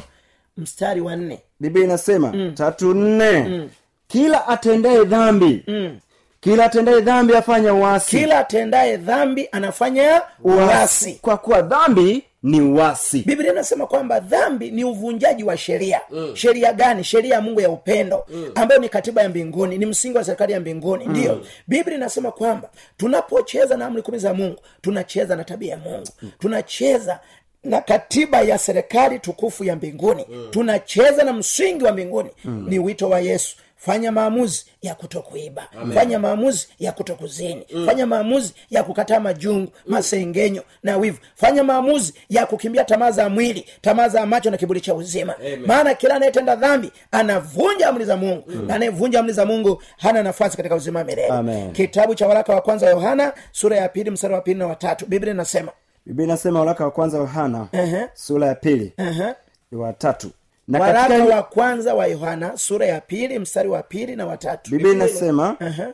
mstari 0.56 1.00
wa 1.00 1.16
nne. 1.16 1.40
Biblia 1.60 1.84
inasema 1.84 2.32
mm. 2.32 2.52
tatu 2.54 2.94
nne. 2.94 3.32
Mm. 3.42 3.68
kila 4.08 4.48
atendaye 4.48 5.04
dhambi 5.04 5.64
mm. 5.66 5.98
kila 6.40 6.64
atendaye 6.64 7.00
dhambi 7.00 7.34
afanya 7.36 7.74
uasi. 7.74 8.16
Kila 8.18 8.38
atendaye 8.38 8.96
dhambi 8.96 9.48
anafanya 9.52 10.22
uasi. 10.44 11.18
kwa 11.22 11.36
kuwa 11.36 11.62
dhambi 11.62 12.24
ni 12.46 12.60
uasi 12.60 13.22
biblia 13.26 13.52
inasema 13.52 13.86
kwamba 13.86 14.20
dhambi 14.20 14.70
ni 14.70 14.84
uvunjaji 14.84 15.44
wa 15.44 15.56
sheria 15.56 16.00
mm. 16.10 16.36
sheria 16.36 16.72
gani 16.72 17.04
sheria 17.04 17.34
ya 17.34 17.40
mungu 17.40 17.60
ya 17.60 17.70
upendo 17.70 18.24
mm. 18.28 18.50
ambayo 18.54 18.80
ni 18.80 18.88
katiba 18.88 19.22
ya 19.22 19.28
mbinguni 19.28 19.78
ni 19.78 19.86
msingi 19.86 20.16
wa 20.16 20.24
serikali 20.24 20.52
ya 20.52 20.60
mbinguni 20.60 21.04
mm. 21.04 21.10
ndiyo 21.10 21.46
biblia 21.68 21.96
inasema 21.96 22.32
kwamba 22.32 22.70
tunapocheza 22.96 23.76
na 23.76 23.86
amri 23.86 24.02
kumi 24.02 24.18
za 24.18 24.34
mungu 24.34 24.60
tunacheza 24.80 25.36
na 25.36 25.44
tabia 25.44 25.70
ya 25.72 25.78
mungu 25.78 26.06
mm. 26.22 26.30
tunacheza 26.38 27.20
na 27.64 27.80
katiba 27.80 28.40
ya 28.40 28.58
serikali 28.58 29.18
tukufu 29.18 29.64
ya 29.64 29.76
mbinguni 29.76 30.26
mm. 30.30 30.48
tunacheza 30.50 31.24
na 31.24 31.32
msingi 31.32 31.84
wa 31.84 31.92
mbinguni 31.92 32.30
mm. 32.44 32.66
ni 32.68 32.78
wito 32.78 33.08
wa 33.08 33.20
yesu 33.20 33.56
fanya 33.76 34.12
maamuzi 34.12 34.64
ya 34.82 34.94
kutokuiba. 34.94 35.68
Fanya 35.94 36.18
maamuzi 36.18 36.68
ya 36.78 36.92
kutokuzini 36.92 37.66
mm. 37.74 37.86
fanya 37.86 38.06
maamuzi 38.06 38.54
ya 38.70 38.82
kukataa 38.82 39.20
majungu 39.20 39.72
mm. 39.86 39.92
masengenyo 39.92 40.62
na 40.82 40.96
wivu. 40.96 41.18
Fanya 41.34 41.64
maamuzi 41.64 42.14
ya 42.28 42.46
kukimbia 42.46 42.84
tamaa 42.84 43.10
za 43.10 43.28
mwili 43.28 43.66
tamaa 43.80 44.08
za 44.08 44.26
macho 44.26 44.50
na 44.50 44.56
kiburi 44.56 44.80
cha 44.80 44.94
uzima. 44.94 45.34
Maana 45.66 45.94
kila 45.94 46.14
anayetenda 46.14 46.56
dhambi 46.56 46.92
anavunja 47.12 47.88
amri 47.88 48.04
za 48.04 48.16
mungu. 48.16 48.44
Mm. 48.48 48.66
na 48.66 48.74
anayevunja 48.74 49.20
amri 49.20 49.32
za 49.32 49.46
mungu 49.46 49.82
hana 49.98 50.22
nafasi 50.22 50.56
katika 50.56 50.74
uzima 50.74 51.04
milele. 51.04 51.70
Kitabu 51.72 52.14
cha 52.14 52.26
waraka 52.28 52.54
wa 52.54 52.60
kwanza 52.60 52.86
wa 52.86 52.92
yohana 52.92 53.32
sura 53.52 53.76
ya 53.76 53.88
pili 53.88 54.10
mstari 54.10 54.34
wa 54.34 54.40
pili 54.40 54.58
na 54.58 54.66
watatu 54.66 55.06
biblia 55.06 55.32
inasema. 55.34 55.72
Biblia 56.06 56.24
inasema 56.24 56.60
waraka 56.60 56.84
wa 56.84 56.90
kwanza 56.90 57.18
yohana 57.18 57.68
uh-huh. 57.72 58.08
sura 58.14 58.46
ya 58.46 58.54
pili 58.54 58.92
uh-huh. 58.98 59.34
wa 59.72 59.92
tatu 59.92 60.30
na 60.68 60.80
waraka 60.80 61.08
katika 61.08 61.36
wa 61.36 61.42
kwanza 61.42 61.94
wa 61.94 62.06
yohana 62.06 62.56
sura 62.56 62.86
ya 62.86 63.00
pili 63.00 63.38
mstari 63.38 63.68
wa 63.68 63.82
pili 63.82 64.16
na 64.16 64.26
watatu 64.26 64.70
biblia 64.70 64.92
inasema 64.92 65.56
uh-huh. 65.60 65.92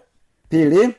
pili 0.48 0.94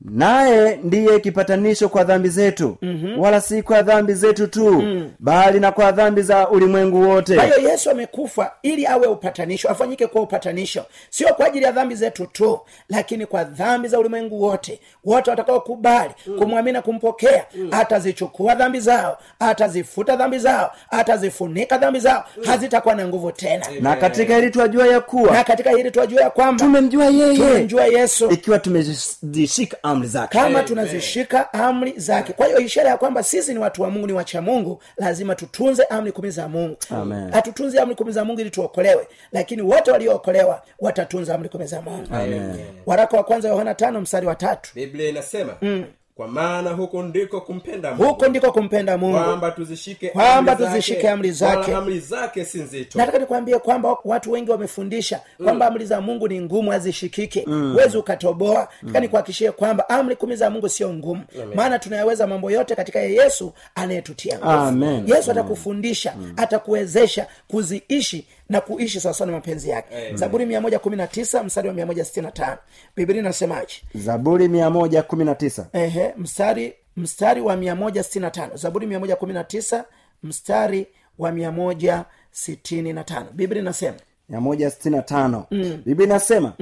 naye 0.00 0.80
ndiye 0.82 1.20
kipatanisho 1.20 1.88
kwa 1.88 2.04
dhambi 2.04 2.28
zetu 2.28 2.76
mm-hmm. 2.82 3.20
wala 3.20 3.40
si 3.40 3.62
kwa 3.62 3.82
dhambi 3.82 4.14
zetu 4.14 4.46
tu 4.46 4.70
mm. 4.72 5.10
bali 5.18 5.60
na 5.60 5.72
kwa 5.72 5.92
dhambi 5.92 6.22
za 6.22 6.48
ulimwengu 6.48 7.08
wote 7.10 7.34
kwa 7.34 7.44
hiyo 7.44 7.70
yesu 7.70 7.90
amekufa 7.90 8.52
ili 8.62 8.86
awe 8.86 9.06
upatanisho 9.06 9.68
afanyike 9.68 10.06
kuwa 10.06 10.24
upatanisho 10.24 10.84
sio 11.10 11.28
kwa 11.34 11.46
ajili 11.46 11.64
ya 11.64 11.72
dhambi 11.72 11.94
zetu 11.94 12.26
tu 12.26 12.60
lakini 12.88 13.26
kwa 13.26 13.44
dhambi 13.44 13.88
za 13.88 13.98
ulimwengu 13.98 14.42
wote 14.42 14.80
wote 15.04 15.30
watakaokubali 15.30 16.10
mm. 16.26 16.38
kumwamini 16.38 16.72
na 16.72 16.82
kumpokea 16.82 17.44
mm. 17.54 17.68
atazichukua 17.72 18.54
dhambi 18.54 18.80
zao 18.80 19.18
atazifuta 19.40 20.16
dhambi 20.16 20.38
zao 20.38 20.72
atazifunika 20.90 21.78
dhambi 21.78 22.00
zao 22.00 22.24
mm. 22.36 22.44
hazitakuwa 22.44 22.94
na 22.94 23.08
nguvu 23.08 23.32
tena 23.32 23.66
na 23.80 23.96
katika 23.96 24.36
hili 24.36 24.50
twajua 24.50 24.86
ya 24.86 25.00
kuwa 25.00 25.32
na 25.32 25.44
katika 25.44 25.70
hili 25.70 25.90
twajua 25.90 26.22
ya 26.22 26.30
kwamba 26.30 26.64
tumemjua 26.64 27.04
yeye 27.06 27.36
tumemjua 27.36 27.84
yesu 27.86 28.30
ikiwa 28.30 28.58
tumezishika 28.58 29.76
amri 29.86 30.08
zake 30.08 30.38
kama 30.38 30.62
tunazishika 30.62 31.52
amri 31.52 31.94
zake 31.96 32.32
kwa 32.32 32.46
hiyo 32.46 32.58
ishara 32.58 32.90
ya 32.90 32.96
kwamba 32.96 33.22
sisi 33.22 33.52
ni 33.52 33.58
watu 33.58 33.82
wa 33.82 33.90
mungu 33.90 34.06
ni 34.06 34.12
wacha 34.12 34.42
mungu 34.42 34.82
lazima 34.96 35.34
tutunze 35.34 35.82
amri 35.84 36.12
kumi 36.12 36.30
za 36.30 36.48
mungu 36.48 36.76
Amen. 36.90 37.30
hatutunze 37.32 37.80
amri 37.80 37.94
kumi 37.94 38.12
za 38.12 38.24
mungu 38.24 38.40
ili 38.40 38.50
tuokolewe 38.50 39.08
lakini 39.32 39.62
wote 39.62 39.90
waliookolewa 39.90 40.62
watatunza 40.78 41.34
amri 41.34 41.48
kumi 41.48 41.66
za 41.66 41.82
mungu 41.82 42.14
Amen. 42.14 42.56
waraka 42.86 43.16
wa 43.16 43.24
kwanza 43.24 43.48
yohana 43.48 43.74
tano 43.74 44.00
mstari 44.00 44.26
wa 44.26 44.34
tatu 44.34 44.70
biblia 44.74 45.08
inasema 45.08 45.52
mm. 45.62 45.84
Kwa 46.16 46.28
maana 46.28 46.70
huko 46.70 47.02
ndiko 47.02 47.40
kumpenda 47.40 47.90
mungu. 47.94 48.04
Huko 48.04 48.28
ndiko 48.28 48.52
kumpenda 48.52 48.98
mungu. 48.98 49.18
Kwamba 49.18 49.50
tuzishike 49.50 50.08
Kwamba 50.08 50.52
amri 50.52 50.64
zake, 50.64 50.74
tuzishike 50.74 51.08
amri 51.10 51.30
zake. 51.32 51.74
amri 51.74 52.00
zake 52.00 52.44
si 52.44 52.58
nzito. 52.58 52.98
Nataka 52.98 53.18
nikwambie 53.18 53.58
kwamba 53.58 53.96
watu 54.04 54.32
wengi 54.32 54.50
wamefundisha 54.50 55.20
kwamba 55.44 55.66
amri 55.66 55.84
za 55.86 56.00
mungu 56.00 56.28
ni 56.28 56.40
ngumu 56.40 56.70
hazishikike 56.70 57.40
huwezi 57.72 57.96
ukatoboa. 57.98 58.68
Taka 58.86 59.00
nikuhakishie 59.00 59.52
kwamba 59.52 59.88
amri 59.88 60.16
kumi 60.16 60.36
za 60.36 60.50
mungu 60.50 60.68
sio 60.68 60.92
ngumu. 60.92 61.22
Maana 61.54 61.78
tunayaweza 61.78 62.26
mambo 62.26 62.50
yote 62.50 62.74
katika 62.74 63.00
ye 63.00 63.12
yesu 63.14 63.52
anayetutia 63.74 64.38
nguvu. 64.38 65.12
Yesu 65.14 65.30
atakufundisha 65.30 66.14
atakuwezesha 66.36 67.26
kuziishi 67.48 68.26
na 68.48 68.60
kuishi 68.60 69.00
sawasawa 69.00 69.26
na 69.26 69.32
mapenzi 69.36 69.68
yake. 69.70 70.14
Zaburi 70.14 70.46
mia 70.46 70.60
moja 70.60 70.78
kumi 70.78 70.96
na 70.96 71.06
tisa 71.06 71.42
mstari 71.44 71.68
wa 71.68 71.74
mia 71.74 71.86
moja 71.86 72.04
sitini 72.04 72.26
na 72.26 72.32
tano. 72.32 72.58
Biblia 72.96 73.18
inasemaje? 73.20 73.74
Zaburi 73.94 74.48
mia 74.48 74.70
moja 74.70 75.02
kumi 75.02 75.24
na 75.24 75.34
tisa. 75.34 75.66
Ehe 75.72 76.14
mstari 76.16 76.74
mstari 76.96 77.40
wa 77.40 77.56
mia 77.56 77.74
moja 77.76 78.02
sitini 78.02 78.22
na 78.22 78.30
tano. 78.30 78.56
Zaburi 78.56 78.86
mia 78.86 79.00
moja 79.00 79.16
kumi 79.16 79.32
na 79.32 79.44
tisa 79.44 79.84
mstari 80.22 80.86
wa 81.18 81.32
mia 81.32 81.52
moja 81.52 82.04
sitini 82.30 82.92
na 82.92 83.04
tano. 83.04 83.26
Biblia 83.32 83.62
inasema? 83.62 83.96
mia 84.28 84.40
moja 84.40 84.70
sitini 84.70 84.96
na 84.96 85.02
tano. 85.02 85.46
Biblia 85.84 86.06
inasema? 86.06 86.52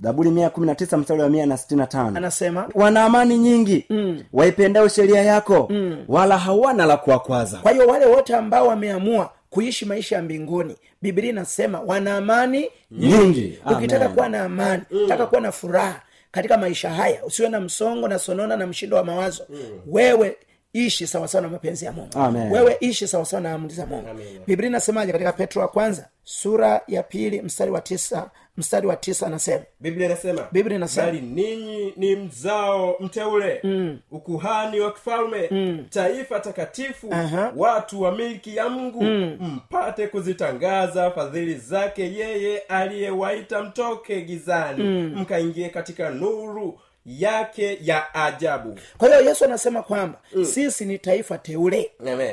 Zaburi 0.00 0.30
mia 0.30 0.50
kumi 0.50 0.66
na 0.66 0.74
tisa 0.74 0.96
mstari 0.96 1.20
wa 1.20 1.28
mia 1.28 1.46
na 1.46 1.56
sitini 1.56 1.80
na 1.80 1.86
tano. 1.86 2.16
Anasema? 2.18 2.68
Wana 2.74 3.04
amani 3.04 3.38
nyingi 3.38 3.86
mm. 3.90 4.22
waipendao 4.32 4.88
sheria 4.88 5.22
yako 5.22 5.66
mm. 5.70 6.04
wala 6.08 6.38
hawana 6.38 6.86
la 6.86 6.96
kuwakwaza. 6.96 7.58
Kwa 7.58 7.72
hiyo 7.72 7.86
wale 7.86 8.06
wote 8.06 8.36
ambao 8.36 8.66
wameamua 8.66 9.30
kuishi 9.54 9.84
maisha 9.84 10.16
ya 10.16 10.22
mbinguni. 10.22 10.76
Biblia 11.02 11.30
inasema 11.30 11.80
wana 11.80 12.16
amani 12.16 12.70
nyingi. 12.90 13.58
Ukitaka 13.76 14.08
kuwa 14.08 14.28
na 14.28 14.44
amani 14.44 14.82
taka 15.08 15.26
kuwa 15.26 15.40
na 15.40 15.52
furaha 15.52 16.02
katika 16.30 16.58
maisha 16.58 16.90
haya 16.90 17.24
usiwe 17.24 17.48
na 17.48 17.60
msongo 17.60 18.08
na 18.08 18.18
sonona 18.18 18.56
na 18.56 18.66
mshindo 18.66 18.96
wa 18.96 19.04
mawazo. 19.04 19.46
Wewe 19.86 20.36
ishi 20.74 21.06
sawasawa 21.06 21.42
na 21.42 21.48
mapenzi 21.48 21.84
ya 21.84 21.92
mungu 21.92 22.18
Amen. 22.18 22.52
wewe 22.52 22.76
ishi 22.80 23.08
sawasawa 23.08 23.42
na 23.42 23.52
amri 23.52 23.74
za 23.74 23.86
mungu 23.86 24.08
biblia 24.46 24.68
inasemaje 24.68 25.12
katika 25.12 25.32
petro 25.32 25.62
wa 25.62 25.68
kwanza 25.68 26.08
sura 26.24 26.80
ya 26.88 27.02
pili 27.02 27.42
mstari 27.42 27.70
wa 27.70 27.80
tisa 27.80 28.30
mstari 28.56 28.86
wa 28.86 28.96
tisa 28.96 29.26
anasema 29.26 29.62
biblia 29.80 30.06
inasema 30.06 30.46
Biblia 30.52 30.76
inasema. 30.76 31.06
bali 31.06 31.20
ninyi 31.20 31.92
ni 31.96 32.16
mzao 32.16 32.96
mteule 33.00 33.60
mm. 33.64 33.98
ukuhani 34.10 34.80
wa 34.80 34.92
kifalme 34.92 35.48
mm. 35.50 35.86
taifa 35.90 36.40
takatifu 36.40 37.08
Aha. 37.12 37.52
watu 37.56 38.02
wa 38.02 38.12
milki 38.16 38.56
ya 38.56 38.68
mungu 38.68 39.02
mm. 39.02 39.38
mpate 39.40 40.06
kuzitangaza 40.08 41.10
fadhili 41.10 41.54
zake 41.54 42.02
yeye 42.14 42.58
aliyewaita 42.58 43.62
mtoke 43.62 44.20
gizani 44.20 44.82
mm. 44.84 45.14
mkaingie 45.20 45.68
katika 45.68 46.10
nuru 46.10 46.80
yake 47.06 47.78
ya 47.82 48.14
ajabu. 48.14 48.78
Kwa 48.98 49.08
hiyo 49.08 49.20
yesu 49.20 49.44
anasema 49.44 49.82
kwamba 49.82 50.18
sisi 50.44 50.84
ni 50.84 50.98
taifa 50.98 51.38
teule. 51.38 51.90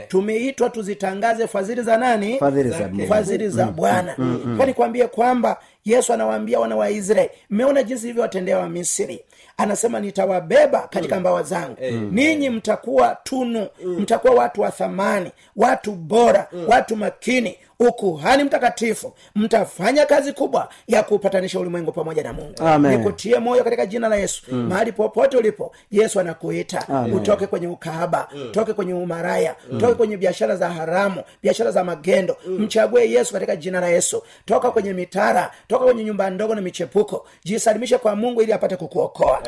Tumeitwa 0.07 0.69
tuzitangaze 0.69 1.47
fadhili 1.47 1.81
za 1.81 1.97
nani? 1.97 2.39
Fadhili 2.39 2.69
za 2.69 2.77
Zake. 2.77 2.91
Mungu. 2.93 3.07
fadhili 3.13 3.49
za 3.49 3.65
bwana. 3.65 4.15
Kwani 4.57 4.73
kuambie 4.73 5.07
kwamba 5.07 5.57
yesu 5.85 6.13
anawaambia 6.13 6.59
wana 6.59 6.75
wa 6.75 6.89
israeli 6.89 7.29
mmeona 7.49 7.83
jinsi 7.83 8.03
ilivyowatendea 8.05 8.57
wa 8.57 8.69
misri? 8.69 9.23
Anasema 9.57 9.99
nitawabeba 9.99 10.87
katika 10.87 11.19
mbawa 11.19 11.43
zangu. 11.43 11.77
Ninyi 12.11 12.49
mtakuwa 12.49 13.17
tunu 13.23 13.67
mtakuwa 13.85 14.33
watu 14.33 14.61
wa 14.61 14.71
thamani 14.71 15.31
watu 15.55 15.91
bora 15.91 16.47
watu 16.67 16.95
makini 16.95 17.57
ukuhani 17.87 18.43
mtakatifu 18.43 19.13
mtafanya 19.35 20.05
kazi 20.05 20.33
kubwa 20.33 20.69
ya 20.87 21.03
kupatanisha 21.03 21.59
ulimwengu 21.59 21.91
pamoja 21.91 22.23
na 22.23 22.33
mungu. 22.33 22.53
Amen. 22.65 22.97
nikutie 22.97 23.39
moyo 23.39 23.63
katika 23.63 23.85
jina 23.85 24.07
la 24.07 24.15
yesu. 24.15 24.55
Mahali 24.55 24.91
popote 24.91 25.37
ulipo 25.37 25.71
yesu 25.91 26.19
anakuita. 26.19 26.87
Amen. 26.87 27.13
utoke 27.13 27.47
kwenye 27.47 27.67
ukahaba. 27.67 28.27
Toke 28.51 28.73
kwenye 28.73 28.93
umaraya. 28.93 29.55
Toke 29.79 29.93
kwenye 29.93 30.17
biashara 30.17 30.55
za 30.55 30.69
haramu 30.69 31.23
biashara 31.43 31.71
za 31.71 31.83
magendo. 31.83 32.37
Mchague 32.47 33.11
yesu 33.11 33.33
katika 33.33 33.55
jina 33.55 33.79
la 33.79 33.87
yesu. 33.87 34.23
Toka 34.45 34.71
kwenye 34.71 34.93
mitara 34.93 35.51
toka 35.67 35.85
kwenye 35.85 36.03
nyumba 36.03 36.29
ndogo 36.29 36.55
na 36.55 36.61
michepuko. 36.61 37.27
Jisalimishe 37.43 37.97
kwa 37.97 38.15
mungu 38.15 38.41
ili 38.41 38.53
apate 38.53 38.75
kukuokoa. 38.75 39.41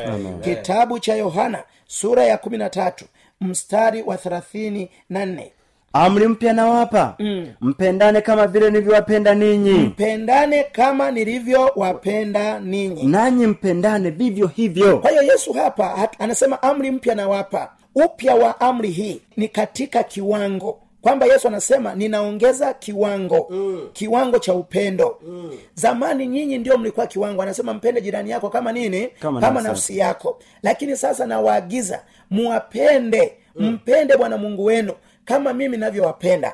Kitabu 0.44 1.00
cha 1.00 1.16
yohana 1.16 1.64
sura 1.88 2.24
ya 2.24 2.38
kumi 2.38 2.58
na 2.58 2.70
tatu 2.70 3.06
mstari 3.42 4.02
wa 4.04 4.18
thelathini 4.18 4.92
na 5.10 5.26
nne 5.26 5.52
amri 5.94 6.28
mpya 6.28 6.54
nawapa. 6.54 7.16
Mm. 7.20 7.48
mpendane 7.62 8.22
kama 8.22 8.48
vile 8.48 8.66
nilivyowapenda 8.72 9.36
ninyi. 9.36 9.74
Mpendane 9.74 10.64
kama 10.64 11.12
nilivyowapenda 11.12 12.60
ninyi. 12.60 13.04
Nanyi 13.04 13.48
mpendane 13.48 14.10
vivyo 14.10 14.48
hivyo. 14.48 14.98
Kwa 14.98 15.10
hiyo 15.10 15.24
yesu 15.24 15.54
hapa 15.54 15.84
hat- 15.98 16.16
anasema 16.24 16.62
amri 16.64 16.92
mpya 16.92 17.16
nawapa. 17.16 17.72
Upya 17.96 18.36
wa 18.36 18.62
amri 18.62 18.90
hii 18.90 19.22
ni 19.38 19.48
katika 19.48 20.04
kiwango. 20.04 20.80
Kwamba 21.02 21.26
yesu 21.26 21.48
anasema 21.48 21.96
ninaongeza 21.96 22.74
kiwango. 22.74 23.48
Mm. 23.50 23.82
kiwango 23.94 24.40
cha 24.40 24.54
upendo. 24.54 25.18
Mm. 25.28 25.52
zamani 25.76 26.28
nyinyi 26.28 26.58
ndio 26.58 26.78
mlikuwa 26.78 27.08
kiwango. 27.08 27.42
Anasema 27.42 27.74
mpende 27.74 28.02
jirani 28.02 28.30
yako 28.30 28.50
kama 28.50 28.72
nini? 28.72 29.08
Kama 29.20 29.42
kama 29.42 29.54
nafsi 29.62 29.68
nafsi 29.70 29.98
yako. 29.98 30.40
lakini 30.64 30.96
sasa 30.98 31.26
nawaagiza 31.26 32.02
muwapende. 32.30 33.34
Mpende 33.56 34.18
bwana 34.18 34.38
mungu 34.38 34.66
wenu 34.66 34.94
kama 35.26 35.54
mimi 35.54 35.78
navyowapenda 35.78 36.54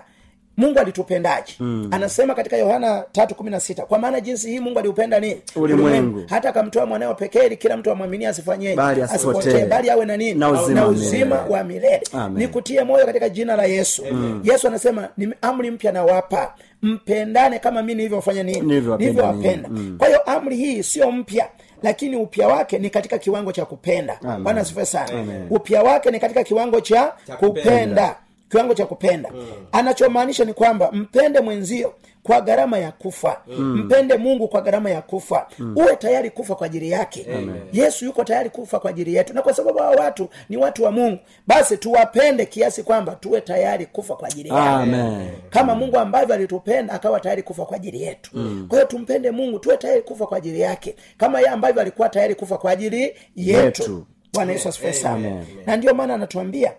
mungu 0.58 0.80
alitupendaje 0.80 1.54
mm. 1.60 1.88
anasema 1.92 2.36
katika 2.36 2.58
yohana 2.58 3.04
tatu 3.12 3.36
kumi 3.36 3.50
na 3.52 3.60
sita 3.60 3.86
kwa 3.86 4.00
maana 4.00 4.22
jinsi 4.22 4.50
hii 4.52 4.60
mungu 4.60 4.80
aliupenda 4.80 5.20
nini 5.20 5.42
Ulimwengu. 5.56 6.24
hata 6.30 6.50
akamtoa 6.50 6.86
mwanawe 6.86 7.14
pekee 7.16 7.46
ili 7.46 7.58
kila 7.58 7.78
mtu 7.78 7.92
amwaminie 7.92 8.28
asifanyeje 8.28 8.82
asipotee. 8.82 9.66
bali 9.66 9.90
awe 9.90 10.06
na 10.06 10.18
nini 10.18 10.40
Na 10.40 10.50
uzima 10.52 10.82
na 10.82 10.88
uzima 10.88 11.26
milele. 11.36 11.54
wa 11.54 11.64
milele 11.64 12.02
nikutie 12.34 12.84
moyo 12.84 13.06
katika 13.06 13.30
jina 13.30 13.56
la 13.56 13.66
yesu 13.66 14.04
yesu 14.44 14.68
anasema 14.68 15.10
ni 15.18 15.34
amri 15.42 15.72
mpya 15.72 15.92
nawapa 15.92 16.54
mpendane 16.82 17.60
kama 17.60 17.82
mi 17.82 17.96
nilivyofanya 17.96 18.44
nini 18.44 18.62
Nilivyowapenda 18.62 19.12
nilivyowapenda. 19.32 19.70
Mm. 19.70 19.96
kwa 19.98 20.08
hiyo 20.08 20.20
amri 20.22 20.56
hii 20.56 20.84
sio 20.84 21.12
mpya 21.12 21.48
lakini 21.84 22.16
upya 22.16 22.48
wake 22.48 22.80
ni 22.80 22.90
katika 22.90 23.18
kiwango 23.18 23.52
cha 23.52 23.66
kupenda 23.66 24.20
bwana 24.44 24.66
sife 24.66 24.86
sana 24.86 25.10
Amen. 25.20 25.48
upya 25.50 25.84
wake 25.84 26.12
ni 26.12 26.20
katika 26.20 26.44
kiwango 26.44 26.82
cha 26.82 27.14
Cha 27.28 27.36
kupenda, 27.36 27.62
kupenda. 27.72 28.16
Kiwango 28.50 28.74
cha 28.74 28.86
kupenda. 28.86 29.30
Mm. 29.34 29.46
anachomaanisha 29.72 30.46
ni 30.46 30.54
kwamba 30.54 30.92
mpende 30.92 31.40
mwenzio 31.40 31.94
kwa 32.24 32.42
gharama 32.42 32.78
ya 32.78 32.92
kufa. 32.92 33.42
Mm. 33.48 33.76
mpende 33.86 34.18
mungu 34.18 34.48
kwa 34.48 34.62
gharama 34.62 34.90
ya 34.90 35.02
kufa. 35.02 35.48
Mm. 35.60 35.74
uwe 35.78 35.96
tayari 35.96 36.30
kufa 36.30 36.56
kwa 36.56 36.66
ajili 36.66 36.92
yake. 36.92 37.26
Amen. 37.38 37.56
yesu 37.74 38.06
yuko 38.06 38.24
tayari 38.24 38.50
kufa 38.50 38.80
kwa 38.80 38.90
ajili 38.90 39.16
yetu. 39.16 39.34
Na 39.34 39.42
kwa 39.42 39.54
sababu 39.54 39.78
hawa 39.80 39.96
watu 39.96 40.30
ni 40.50 40.58
watu 40.58 40.84
wa 40.84 40.92
mungu 40.92 41.20
basi 41.48 41.78
tuwapende 41.78 42.46
kiasi 42.46 42.84
kwamba 42.84 43.16
tuwe 43.16 43.42
tayari 43.42 43.86
kufa 43.86 44.16
kwa 44.16 44.28
ajili 44.28 44.50
yao 44.50 44.80
amen. 44.80 45.30
Kama 45.50 45.76
mungu 45.76 45.98
ambavyo 45.98 46.36
alitupenda 46.36 46.94
akawa 46.94 47.20
tayari 47.20 47.44
kufa 47.44 47.66
kwa 47.66 47.76
ajili 47.76 48.02
yetu. 48.04 48.32
Mm. 48.34 48.66
kwa 48.70 48.78
hiyo 48.78 48.88
tumpende 48.88 49.32
mungu 49.32 49.60
tuwe 49.60 49.78
tayari 49.78 50.02
kufa 50.02 50.26
kwa 50.28 50.38
ajili 50.38 50.60
yake. 50.62 50.96
Kama 51.18 51.40
yeye 51.40 51.50
ambavyo 51.52 51.82
alikuwa 51.82 52.10
tayari 52.10 52.36
kufa 52.36 52.58
kwa 52.58 52.72
ajili 52.72 53.02
yetu, 53.36 53.82
Yetu. 53.82 54.06
bwana 54.34 54.52
yesu 54.52 54.70
asifiwe 54.70 54.94
sana. 54.94 55.46
Na 55.66 55.78
ndio 55.78 55.94
maana 55.94 56.14
anatuambia 56.14 56.74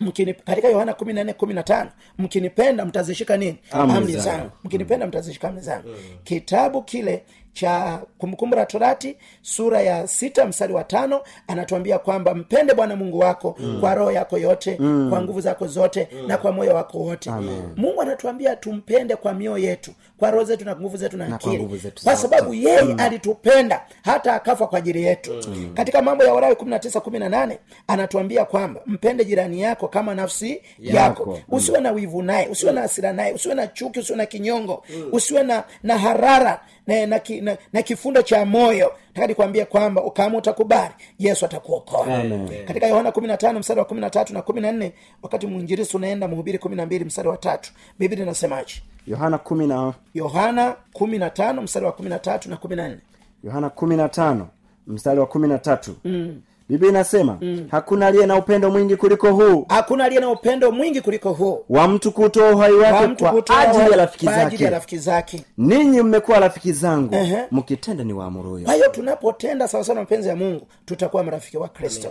mkini 0.00 0.34
katika 0.34 0.68
yohana 0.68 0.94
kumi 0.94 1.12
na 1.12 1.24
nne 1.24 1.32
kumi 1.32 1.54
na 1.54 1.62
tano 1.62 1.90
mkinipenda 2.18 2.84
mtazishika 2.84 3.36
nini? 3.36 3.58
Amri 3.96 4.12
zangu. 4.20 4.50
mkinipenda 4.64 5.06
mtazishika 5.06 5.48
amri 5.48 5.62
zangu. 5.62 5.88
Kitabu 6.24 6.82
kile 6.82 7.24
cha 7.60 7.98
kumbukumbu 8.18 8.56
la 8.56 8.66
torati 8.66 9.16
sura 9.42 9.80
ya 9.82 10.06
sita 10.06 10.46
mstari 10.46 10.72
wa 10.72 10.84
tano 10.84 11.20
anatuambia 11.48 11.98
kwamba 11.98 12.34
mpende 12.34 12.74
bwana 12.74 12.96
mungu 12.96 13.18
wako 13.18 13.56
mm. 13.58 13.80
kwa 13.80 13.94
roho 13.94 14.12
yako 14.12 14.38
yote 14.38 14.76
mm. 14.80 15.10
kwa 15.10 15.22
nguvu 15.22 15.40
zako 15.40 15.66
zote 15.66 16.08
mm. 16.12 16.26
na 16.28 16.38
kwa 16.38 16.52
moyo 16.52 16.74
wako 16.74 16.98
wote 16.98 17.30
mungu 17.76 18.02
anatuambia 18.02 18.56
tumpende 18.56 19.16
kwa 19.16 19.34
mioyo 19.34 19.58
yetu 19.64 19.90
kwa 20.18 20.30
roho 20.30 20.44
zetu 20.44 20.64
na 20.64 20.76
nguvu 20.76 20.96
zetu 20.96 21.16
na, 21.16 21.28
akili 21.34 21.56
kwa 22.04 22.12
kwa 22.12 22.16
sababu 22.16 22.54
yeye 22.54 22.94
alitupenda 22.98 23.82
hata 24.04 24.34
akafa 24.34 24.66
kwa 24.66 24.78
ajili 24.78 25.02
yetu 25.02 25.32
mm. 25.48 25.72
katika 25.74 26.02
mambo 26.02 26.24
ya 26.24 26.34
warawi 26.34 26.54
kumi 26.56 26.70
na 26.70 26.78
tisa 26.78 27.00
kumi 27.00 27.18
na 27.18 27.28
nane 27.28 27.58
anatuambia 27.86 28.44
kwamba 28.44 28.80
mpende 28.86 29.24
jirani 29.24 29.60
yako 29.60 29.88
kama 29.88 30.14
nafsi 30.14 30.62
yako, 30.80 31.22
Yako. 31.22 31.38
usiwe 31.48 31.80
na 31.80 31.90
wivu 31.92 32.22
naye 32.22 32.48
usiwe 32.48 32.72
na 32.72 32.80
hasira 32.80 33.12
naye 33.12 33.32
usiwe 33.32 33.54
na 33.54 33.66
chuki 33.66 33.98
usiwe 34.00 34.18
na 34.18 34.26
kinyongo 34.26 34.84
usiwe 35.12 35.42
na 35.42 35.64
na 35.82 35.98
harara 35.98 36.60
na, 36.86 37.06
na, 37.06 37.18
ki- 37.18 37.40
na, 37.46 37.56
na 37.72 37.82
kifundo 37.82 38.22
cha 38.22 38.44
moyo. 38.44 38.92
Taka 39.14 39.26
nikwambie 39.26 39.64
kwamba 39.64 40.10
kama 40.10 40.38
utakubali 40.38 40.94
yesu 41.18 41.44
atakuokoa. 41.44 42.06
Katika 42.66 42.86
yohana 42.86 43.12
kumi 43.12 43.26
na 43.26 43.36
tano 43.36 43.58
mstari 43.58 43.78
wa 43.80 43.84
kumi 43.86 44.00
na 44.00 44.10
tatu 44.10 44.34
na 44.34 44.42
kumi 44.42 44.60
na 44.60 44.72
nne 44.72 44.92
wakati 45.22 45.46
mwinjirisi 45.46 45.96
unaenda 45.96 46.28
mhubiri 46.28 46.58
kumi 46.58 46.76
na 46.76 46.86
mbili 46.86 47.04
mstari 47.04 47.28
wa 47.28 47.36
tatu 47.36 47.72
biblia 47.98 48.22
inasemaje? 48.22 48.82
Yohana 49.06 49.38
kumi 49.38 49.66
na 49.66 49.94
yohana 50.14 50.76
kumi 50.92 51.18
na 51.18 51.30
tano 51.30 51.62
mstari 51.62 51.86
wa 51.86 51.92
kumi 51.92 52.08
na 52.08 52.18
tatu 52.18 52.50
na 52.50 52.56
kumi 52.56 52.76
na 52.76 52.88
nne. 52.88 52.98
Yohana 53.44 53.70
kumi 53.70 53.96
na 53.96 54.08
tano 54.08 54.48
mstari 54.86 55.20
wa 55.20 55.26
kumi 55.26 55.48
na 55.48 55.58
tatu. 55.58 55.96
Mm. 56.04 56.40
Biblia 56.68 56.90
inasema 56.90 57.38
mm. 57.40 57.66
hakuna 57.70 58.06
aliye 58.06 58.26
na 58.26 58.36
upendo 58.36 58.70
mwingi 58.70 58.96
kuliko 58.96 59.32
huu. 59.32 59.66
Hakuna 59.68 60.04
aliye 60.04 60.20
na 60.20 60.30
upendo 60.30 60.72
mwingi 60.72 61.00
kuliko 61.00 61.32
huu. 61.32 61.64
Wa 61.68 61.88
mtu 61.88 62.12
kutoa 62.12 62.50
uhai 62.54 62.72
wake 62.72 63.14
kwa 63.24 63.58
ajili 63.60 63.90
ya 63.90 63.96
rafiki 63.96 64.26
zake. 64.26 64.70
rafiki 64.70 64.98
zake. 64.98 65.44
Ninyi 65.58 66.02
mmekuwa 66.02 66.38
rafiki 66.40 66.72
zangu. 66.72 67.14
Ehe. 67.14 67.38
mkitenda 67.50 68.04
ni 68.04 68.12
waamuruyo 68.12 68.64
kwa 68.64 68.74
hiyo 68.74 68.88
tunapotenda 68.88 69.68
sawasawa 69.68 69.94
na 69.94 70.00
mapenzi 70.00 70.28
ya 70.28 70.36
mungu 70.36 70.66
tutakuwa 70.84 71.24
marafiki 71.24 71.56
wa 71.56 71.68
kristo. 71.68 72.08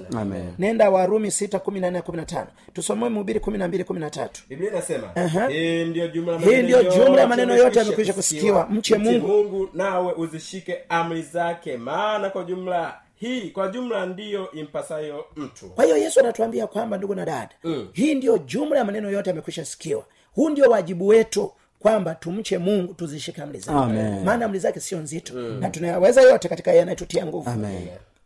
Nenda 0.60 0.89
warumi 0.89 1.32
sita 1.32 1.60
kumi 1.60 1.80
na 1.80 1.91
nne 1.91 2.02
kumi 2.02 2.18
na 2.18 2.26
tano. 2.26 2.48
Tusomoe 2.74 3.10
mhubiri 3.10 3.39
kumi 3.39 3.58
na 3.58 3.68
mbili 3.68 3.84
kumi 3.84 4.00
na 4.00 4.10
tatu. 4.10 4.41
Biblia 4.50 4.72
inasema 4.72 5.08
hii 5.50 5.86
ndiyo 5.86 6.08
jumla 6.08 7.22
ya 7.22 7.28
maneno 7.28 7.56
yote 7.56 7.80
yamekwisha 7.80 8.13
kusikiwa. 8.13 8.68
Mche 8.70 8.98
Mungu. 8.98 9.28
mungu 9.28 9.70
nawe 9.74 10.13
uzishike 10.13 10.78
amri 10.89 11.22
zake. 11.22 11.78
Maana 11.78 12.30
kwa 12.30 12.44
jumla 12.44 12.94
hii 13.15 13.49
kwa 13.49 13.67
jumla 13.67 14.06
ndiyo 14.06 14.51
impasayo 14.51 15.25
mtu 15.36 15.65
kwa 15.69 15.84
hiyo 15.86 15.97
yesu 15.97 16.19
anatuambia 16.19 16.67
kwamba 16.67 16.97
ndugu 16.97 17.15
na 17.15 17.25
dada 17.25 17.49
mm. 17.63 17.88
hii 17.93 18.15
ndiyo 18.15 18.38
jumla 18.38 18.78
ya 18.78 18.86
maneno 18.86 19.10
yote 19.10 19.30
yamekwisha 19.30 19.65
sikiwa 19.65 20.04
huu 20.36 20.49
ndio 20.49 20.69
wajibu 20.69 21.08
wetu 21.08 21.51
kwamba 21.80 22.15
tumche 22.15 22.58
mungu 22.58 22.93
tuzishike 22.93 23.41
amri 23.41 23.60
zake 23.60 24.23
maana 24.25 24.45
amri 24.45 24.60
zake 24.60 24.80
sio 24.80 24.97
nzito 24.97 25.34
mm. 25.34 25.60
na 25.60 25.69
tunayaweza 25.69 26.21
yote 26.21 26.49
katika 26.49 26.71
yeye 26.71 26.82
anayetutia 26.84 27.25
nguvu 27.25 27.49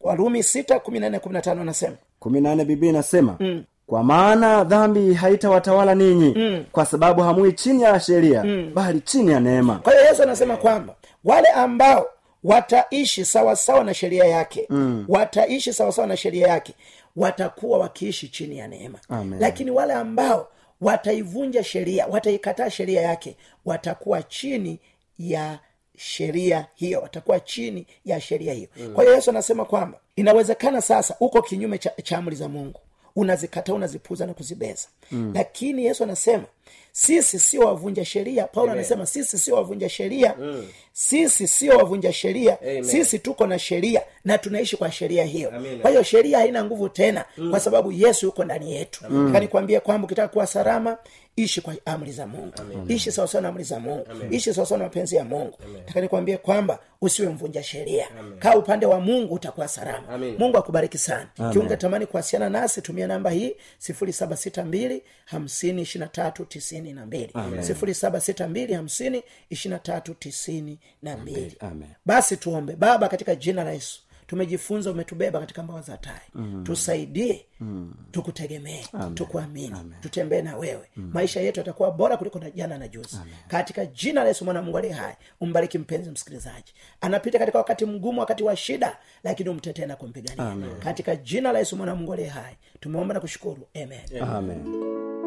warumi 0.01 0.43
sita 0.43 0.79
kumi 0.79 0.99
na 0.99 1.09
nne 1.09 1.19
kumi 1.19 1.33
na 1.33 1.41
tano 1.41 1.61
anasema 1.61 1.95
kumi 2.19 2.41
na 2.41 2.55
nne 2.55 2.89
inasema 2.89 3.35
mm. 3.39 3.63
kwa 3.87 4.03
maana 4.03 4.63
dhambi 4.63 5.13
haitawatawala 5.13 5.95
ninyi 5.95 6.33
mm. 6.35 6.65
kwa 6.71 6.85
sababu 6.85 7.21
hamui 7.21 7.53
chini 7.53 7.81
ya 7.81 7.99
sheria 7.99 8.43
mm. 8.43 8.71
bali 8.73 9.01
chini 9.01 9.31
ya 9.31 9.39
neema 9.39 9.75
kwa 9.79 9.93
hiyo 9.93 10.05
yesu 10.05 10.23
anasema 10.23 10.57
kwamba 10.57 10.95
wale 11.23 11.47
ambao 11.47 12.07
wataishi 12.43 13.25
sawasawa 13.25 13.83
na 13.83 13.93
sheria 13.93 14.25
yake 14.25 14.65
mm. 14.69 15.05
wataishi 15.07 15.73
sawasawa 15.73 16.07
na 16.07 16.17
sheria 16.17 16.47
yake 16.47 16.73
watakuwa 17.15 17.77
wakiishi 17.79 18.27
chini 18.29 18.57
ya 18.57 18.67
neema 18.67 18.99
Amen. 19.09 19.39
lakini 19.39 19.71
wale 19.71 19.93
ambao 19.93 20.47
wataivunja 20.81 21.63
sheria 21.63 22.07
wataikataa 22.07 22.69
sheria 22.69 23.01
yake 23.01 23.35
watakuwa 23.65 24.23
chini 24.23 24.79
ya 25.19 25.59
sheria 25.97 26.65
hiyo 26.75 26.99
watakuwa 27.01 27.39
chini 27.39 27.87
ya 28.05 28.21
sheria 28.21 28.53
hiyo 28.53 28.67
mm. 28.77 28.93
kwa 28.93 29.03
hiyo 29.03 29.15
yesu 29.15 29.29
anasema 29.29 29.65
kwamba 29.65 29.99
inawezekana 30.15 30.81
sasa 30.81 31.15
uko 31.19 31.41
kinyume 31.41 31.77
cha, 31.77 31.91
cha 32.03 32.17
amri 32.17 32.35
za 32.35 32.47
mungu 32.49 32.79
unazikataa 33.15 33.73
unazipuza 33.73 34.25
na 34.25 34.33
kuzibeza 34.33 34.87
mm. 35.11 35.31
lakini 35.35 35.85
yesu 35.85 36.03
anasema 36.03 36.43
sisi 36.91 37.39
sio 37.39 37.61
wavunja 37.61 38.05
sheria 38.05 38.47
paulo 38.47 38.71
anasema 38.71 39.05
sisi 39.05 39.37
sio 39.37 39.55
wavunja 39.55 39.89
sheria 39.89 40.35
mm. 40.39 40.67
Sisi 41.01 41.47
sio 41.47 41.77
wavunja 41.77 42.13
sheria. 42.13 42.61
Amen. 42.61 42.83
sisi 42.83 43.19
tuko 43.19 43.47
na 43.47 43.59
sheria 43.59 44.01
na 44.25 44.37
tunaishi 44.37 44.77
kwa 44.77 44.91
sheria 44.91 45.23
hiyo. 45.25 45.53
Kwa 45.81 45.89
hiyo 45.89 46.03
sheria 46.03 46.37
haina 46.37 46.63
nguvu 46.63 46.89
tena 46.89 47.25
mm. 47.37 47.49
kwa 47.51 47.59
sababu 47.59 47.91
yesu 47.91 48.25
yuko 48.25 48.43
ndani 48.43 48.75
yetu. 48.75 49.05
Mm. 49.09 49.37
nikwambie 49.39 49.79
kwamba 49.79 50.05
ukitaka 50.05 50.27
kuwa 50.27 50.47
salama 50.47 50.97
ishi 51.35 51.61
kwa 51.61 51.75
amri 51.85 52.11
za 52.11 52.27
mungu. 52.27 52.53
Amen. 52.61 52.91
ishi 52.91 53.11
sawasawa 53.11 53.41
na 53.41 53.49
amri 53.49 53.63
za 53.63 53.79
mungu. 53.79 54.05
Amen. 54.11 54.33
ishi 54.33 54.53
sawasawa 54.53 54.77
na 54.77 54.83
mapenzi 54.83 55.15
ya 55.15 55.23
mungu. 55.25 55.57
Takanikwambie 55.85 56.37
kwamba 56.37 56.79
usiwe 57.01 57.29
mvunja 57.29 57.63
sheria. 57.63 58.07
Kaa 58.39 58.55
upande 58.55 58.85
wa 58.85 58.99
mungu 58.99 59.33
utakuwa 59.33 59.67
salama. 59.67 60.17
Mungu 60.37 60.57
akubariki 60.57 60.97
sana. 60.97 61.27
Kiunga 61.51 61.77
tamani 61.77 62.05
kuwasiliana 62.05 62.59
nasi. 62.59 62.81
Tumia 62.81 63.07
namba 63.07 63.29
hii 63.29 63.55
sifuri 63.77 64.13
saba 64.13 64.35
sita 64.37 64.65
mbili 64.65 65.03
hamsini 65.25 65.81
ishiri 65.81 65.99
na 65.99 66.07
tatu 66.07 66.45
tisini 66.45 66.93
na 66.93 67.05
mbili. 67.05 67.31
Sifuri 67.59 67.93
saba 67.93 68.21
sita 68.21 68.47
mbili 68.47 68.73
hamsini 68.73 69.23
ishiri 69.49 69.71
na 69.73 69.79
tatu 69.79 70.13
tisini 70.13 70.79
na 71.01 71.17
mbili. 71.17 71.57
basi 72.05 72.37
tuombe. 72.37 72.75
Baba 72.75 73.07
katika 73.09 73.35
jina 73.35 73.63
la 73.63 73.71
yesu 73.71 74.01
tumejifunza 74.29 74.91
umetubeba 74.91 75.39
katika 75.39 75.63
mbawa 75.63 75.81
za 75.81 75.97
tai. 75.97 76.13
Mm. 76.35 76.63
tusaidie 76.63 77.45
mm. 77.59 77.93
tukutegemee 78.11 78.83
tukuamini 79.13 79.75
tutembee 80.01 80.41
na 80.41 80.57
wewe. 80.57 80.89
Mm. 80.95 81.09
maisha 81.13 81.41
yetu 81.41 81.59
yatakuwa 81.59 81.91
bora 81.91 82.17
kuliko 82.17 82.39
na 82.39 82.51
jana 82.51 82.77
na 82.77 82.87
juzi. 82.87 83.15
Amen. 83.21 83.33
katika 83.47 83.85
jina 83.85 84.21
la 84.21 84.27
yesu 84.27 84.45
mwana 84.45 84.61
mungu 84.61 84.77
aliye 84.77 84.93
hai 84.93 85.15
umbariki 85.41 85.77
mpenzi 85.77 86.09
msikilizaji. 86.11 86.73
Anapita 87.01 87.39
katika 87.39 87.57
wakati 87.57 87.85
mgumu 87.85 88.19
wakati 88.19 88.43
wa 88.43 88.55
shida 88.55 88.97
lakini 89.23 89.49
umtetee 89.49 89.85
na 89.85 89.95
kumpigania. 89.95 90.55
Katika 90.79 91.15
jina 91.15 91.51
la 91.51 91.59
yesu 91.59 91.75
mwana 91.77 91.95
mungu 91.95 92.13
aliye 92.13 92.27
hai 92.29 92.55
tumeomba 92.79 93.13
na 93.13 93.19
kushukuru. 93.19 93.67
Amen. 93.75 94.23
Amen. 94.23 95.18